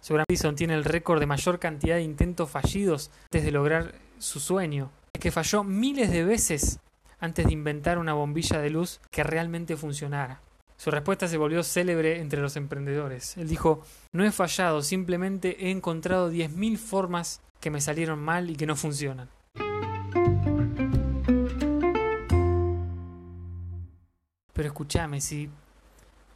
Seguramente 0.07 0.35
Edison 0.35 0.55
tiene 0.55 0.75
el 0.75 0.85
récord 0.85 1.19
de 1.19 1.27
mayor 1.27 1.59
cantidad 1.59 1.97
de 1.97 2.03
intentos 2.03 2.49
fallidos 2.49 3.11
antes 3.25 3.43
de 3.43 3.51
lograr 3.51 3.93
su 4.19 4.39
sueño. 4.39 4.93
Es 5.13 5.21
que 5.21 5.33
falló 5.33 5.65
miles 5.65 6.13
de 6.13 6.23
veces 6.23 6.79
antes 7.19 7.45
de 7.45 7.53
inventar 7.53 7.99
una 7.99 8.15
bombilla 8.15 8.61
de 8.61 8.71
luz 8.71 9.01
que 9.11 9.25
realmente 9.25 9.77
funcionara. 9.77 10.41
Su 10.77 10.93
respuesta 10.93 11.27
se 11.27 11.39
volvió 11.39 11.65
célebre 11.65 12.21
entre 12.21 12.41
los 12.41 12.55
emprendedores. 12.55 13.37
Él 13.37 13.49
dijo, 13.49 13.83
no 14.13 14.25
he 14.25 14.31
fallado, 14.31 14.81
simplemente 14.81 15.67
he 15.67 15.73
encontrado 15.73 16.31
10.000 16.31 16.79
formas 16.79 17.41
que 17.59 17.73
me 17.73 17.81
salieron 17.81 18.21
mal 18.21 18.49
y 18.49 18.55
que 18.55 18.67
no 18.67 18.77
funcionan. 18.77 19.29
Pero 24.53 24.69
escúchame, 24.69 25.21
si 25.21 25.51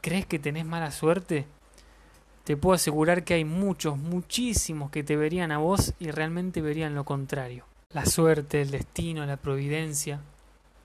crees 0.01 0.27
que 0.27 0.41
tenés 0.41 0.67
mala 0.67 0.91
suerte, 0.91 1.47
te 2.45 2.57
puedo 2.57 2.75
asegurar 2.75 3.25
que 3.25 3.35
hay 3.35 3.45
muchos, 3.45 3.99
muchísimos 3.99 4.91
que 4.91 5.05
te 5.05 5.17
verían 5.17 5.53
a 5.53 5.59
vos 5.59 5.95
y 5.99 6.11
realmente 6.11 6.61
verían 6.61 6.95
lo 6.95 7.05
contrario. 7.05 7.65
La 7.93 8.07
suerte, 8.07 8.63
el 8.63 8.71
destino, 8.71 9.27
la 9.27 9.37
providencia. 9.37 10.21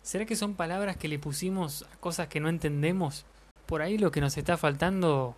¿Será 0.02 0.26
que 0.26 0.36
son 0.36 0.56
palabras 0.56 0.98
que 0.98 1.08
le 1.08 1.20
pusimos 1.20 1.84
a 1.92 1.98
cosas 1.98 2.28
que 2.28 2.40
no 2.40 2.50
entendemos? 2.50 3.26
Por 3.66 3.82
ahí 3.82 3.98
lo 3.98 4.12
que 4.12 4.22
nos 4.22 4.38
está 4.38 4.58
faltando 4.58 5.36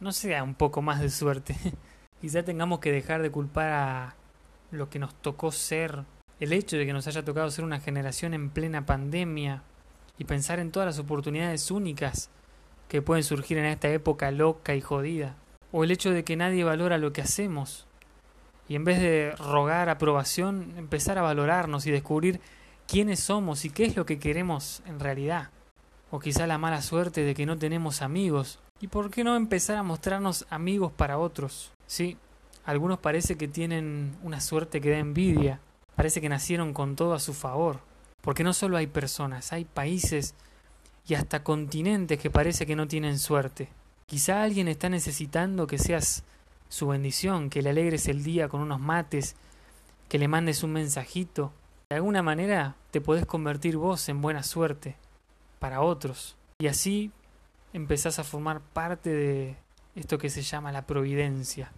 no 0.00 0.12
sea 0.12 0.42
un 0.42 0.54
poco 0.54 0.82
más 0.82 1.00
de 1.00 1.10
suerte. 1.10 1.56
Quizá 2.20 2.42
tengamos 2.42 2.80
que 2.80 2.92
dejar 2.92 3.22
de 3.22 3.30
culpar 3.30 3.72
a 3.72 4.14
lo 4.70 4.88
que 4.88 4.98
nos 4.98 5.14
tocó 5.14 5.52
ser, 5.52 6.04
el 6.40 6.52
hecho 6.52 6.76
de 6.76 6.86
que 6.86 6.92
nos 6.92 7.06
haya 7.06 7.24
tocado 7.24 7.50
ser 7.50 7.64
una 7.64 7.80
generación 7.80 8.34
en 8.34 8.50
plena 8.50 8.86
pandemia 8.86 9.62
y 10.18 10.24
pensar 10.24 10.58
en 10.58 10.70
todas 10.70 10.86
las 10.86 10.98
oportunidades 10.98 11.70
únicas 11.70 12.30
que 12.88 13.02
pueden 13.02 13.24
surgir 13.24 13.58
en 13.58 13.66
esta 13.66 13.88
época 13.88 14.30
loca 14.30 14.74
y 14.74 14.80
jodida, 14.80 15.36
o 15.72 15.84
el 15.84 15.90
hecho 15.90 16.10
de 16.10 16.24
que 16.24 16.36
nadie 16.36 16.64
valora 16.64 16.98
lo 16.98 17.12
que 17.12 17.22
hacemos 17.22 17.86
y 18.68 18.74
en 18.74 18.84
vez 18.84 19.00
de 19.00 19.32
rogar 19.36 19.88
aprobación, 19.88 20.74
empezar 20.76 21.18
a 21.18 21.22
valorarnos 21.22 21.86
y 21.86 21.90
descubrir 21.90 22.40
quiénes 22.88 23.20
somos 23.20 23.64
y 23.64 23.70
qué 23.70 23.84
es 23.84 23.96
lo 23.96 24.06
que 24.06 24.18
queremos 24.18 24.82
en 24.86 24.98
realidad. 25.00 25.50
O 26.10 26.18
quizá 26.18 26.46
la 26.46 26.58
mala 26.58 26.82
suerte 26.82 27.22
de 27.22 27.34
que 27.34 27.46
no 27.46 27.58
tenemos 27.58 28.02
amigos. 28.02 28.58
¿Y 28.80 28.88
por 28.88 29.10
qué 29.10 29.24
no 29.24 29.36
empezar 29.36 29.76
a 29.76 29.82
mostrarnos 29.82 30.46
amigos 30.50 30.92
para 30.92 31.18
otros? 31.18 31.72
Sí, 31.86 32.16
algunos 32.64 32.98
parece 32.98 33.36
que 33.36 33.48
tienen 33.48 34.16
una 34.22 34.40
suerte 34.40 34.80
que 34.80 34.90
da 34.90 34.98
envidia, 34.98 35.60
parece 35.94 36.20
que 36.20 36.28
nacieron 36.28 36.72
con 36.72 36.96
todo 36.96 37.14
a 37.14 37.20
su 37.20 37.32
favor, 37.32 37.80
porque 38.20 38.44
no 38.44 38.52
solo 38.52 38.76
hay 38.76 38.86
personas, 38.88 39.52
hay 39.52 39.64
países 39.64 40.34
y 41.06 41.14
hasta 41.14 41.44
continentes 41.44 42.18
que 42.18 42.30
parece 42.30 42.66
que 42.66 42.76
no 42.76 42.88
tienen 42.88 43.18
suerte. 43.18 43.68
Quizá 44.08 44.44
alguien 44.44 44.68
está 44.68 44.88
necesitando 44.88 45.66
que 45.66 45.78
seas 45.78 46.22
su 46.68 46.86
bendición, 46.86 47.50
que 47.50 47.60
le 47.60 47.70
alegres 47.70 48.06
el 48.06 48.22
día 48.22 48.48
con 48.48 48.60
unos 48.60 48.78
mates, 48.78 49.34
que 50.08 50.20
le 50.20 50.28
mandes 50.28 50.62
un 50.62 50.72
mensajito. 50.72 51.52
De 51.90 51.96
alguna 51.96 52.22
manera 52.22 52.76
te 52.92 53.00
podés 53.00 53.26
convertir 53.26 53.76
vos 53.76 54.08
en 54.08 54.22
buena 54.22 54.44
suerte 54.44 54.94
para 55.58 55.80
otros. 55.80 56.36
Y 56.60 56.68
así 56.68 57.10
empezás 57.72 58.20
a 58.20 58.24
formar 58.24 58.60
parte 58.60 59.10
de 59.10 59.56
esto 59.96 60.18
que 60.18 60.30
se 60.30 60.42
llama 60.42 60.70
la 60.70 60.86
providencia. 60.86 61.72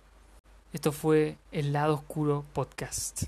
Esto 0.74 0.92
fue 0.92 1.38
el 1.50 1.72
lado 1.72 1.94
oscuro 1.94 2.44
podcast. 2.52 3.24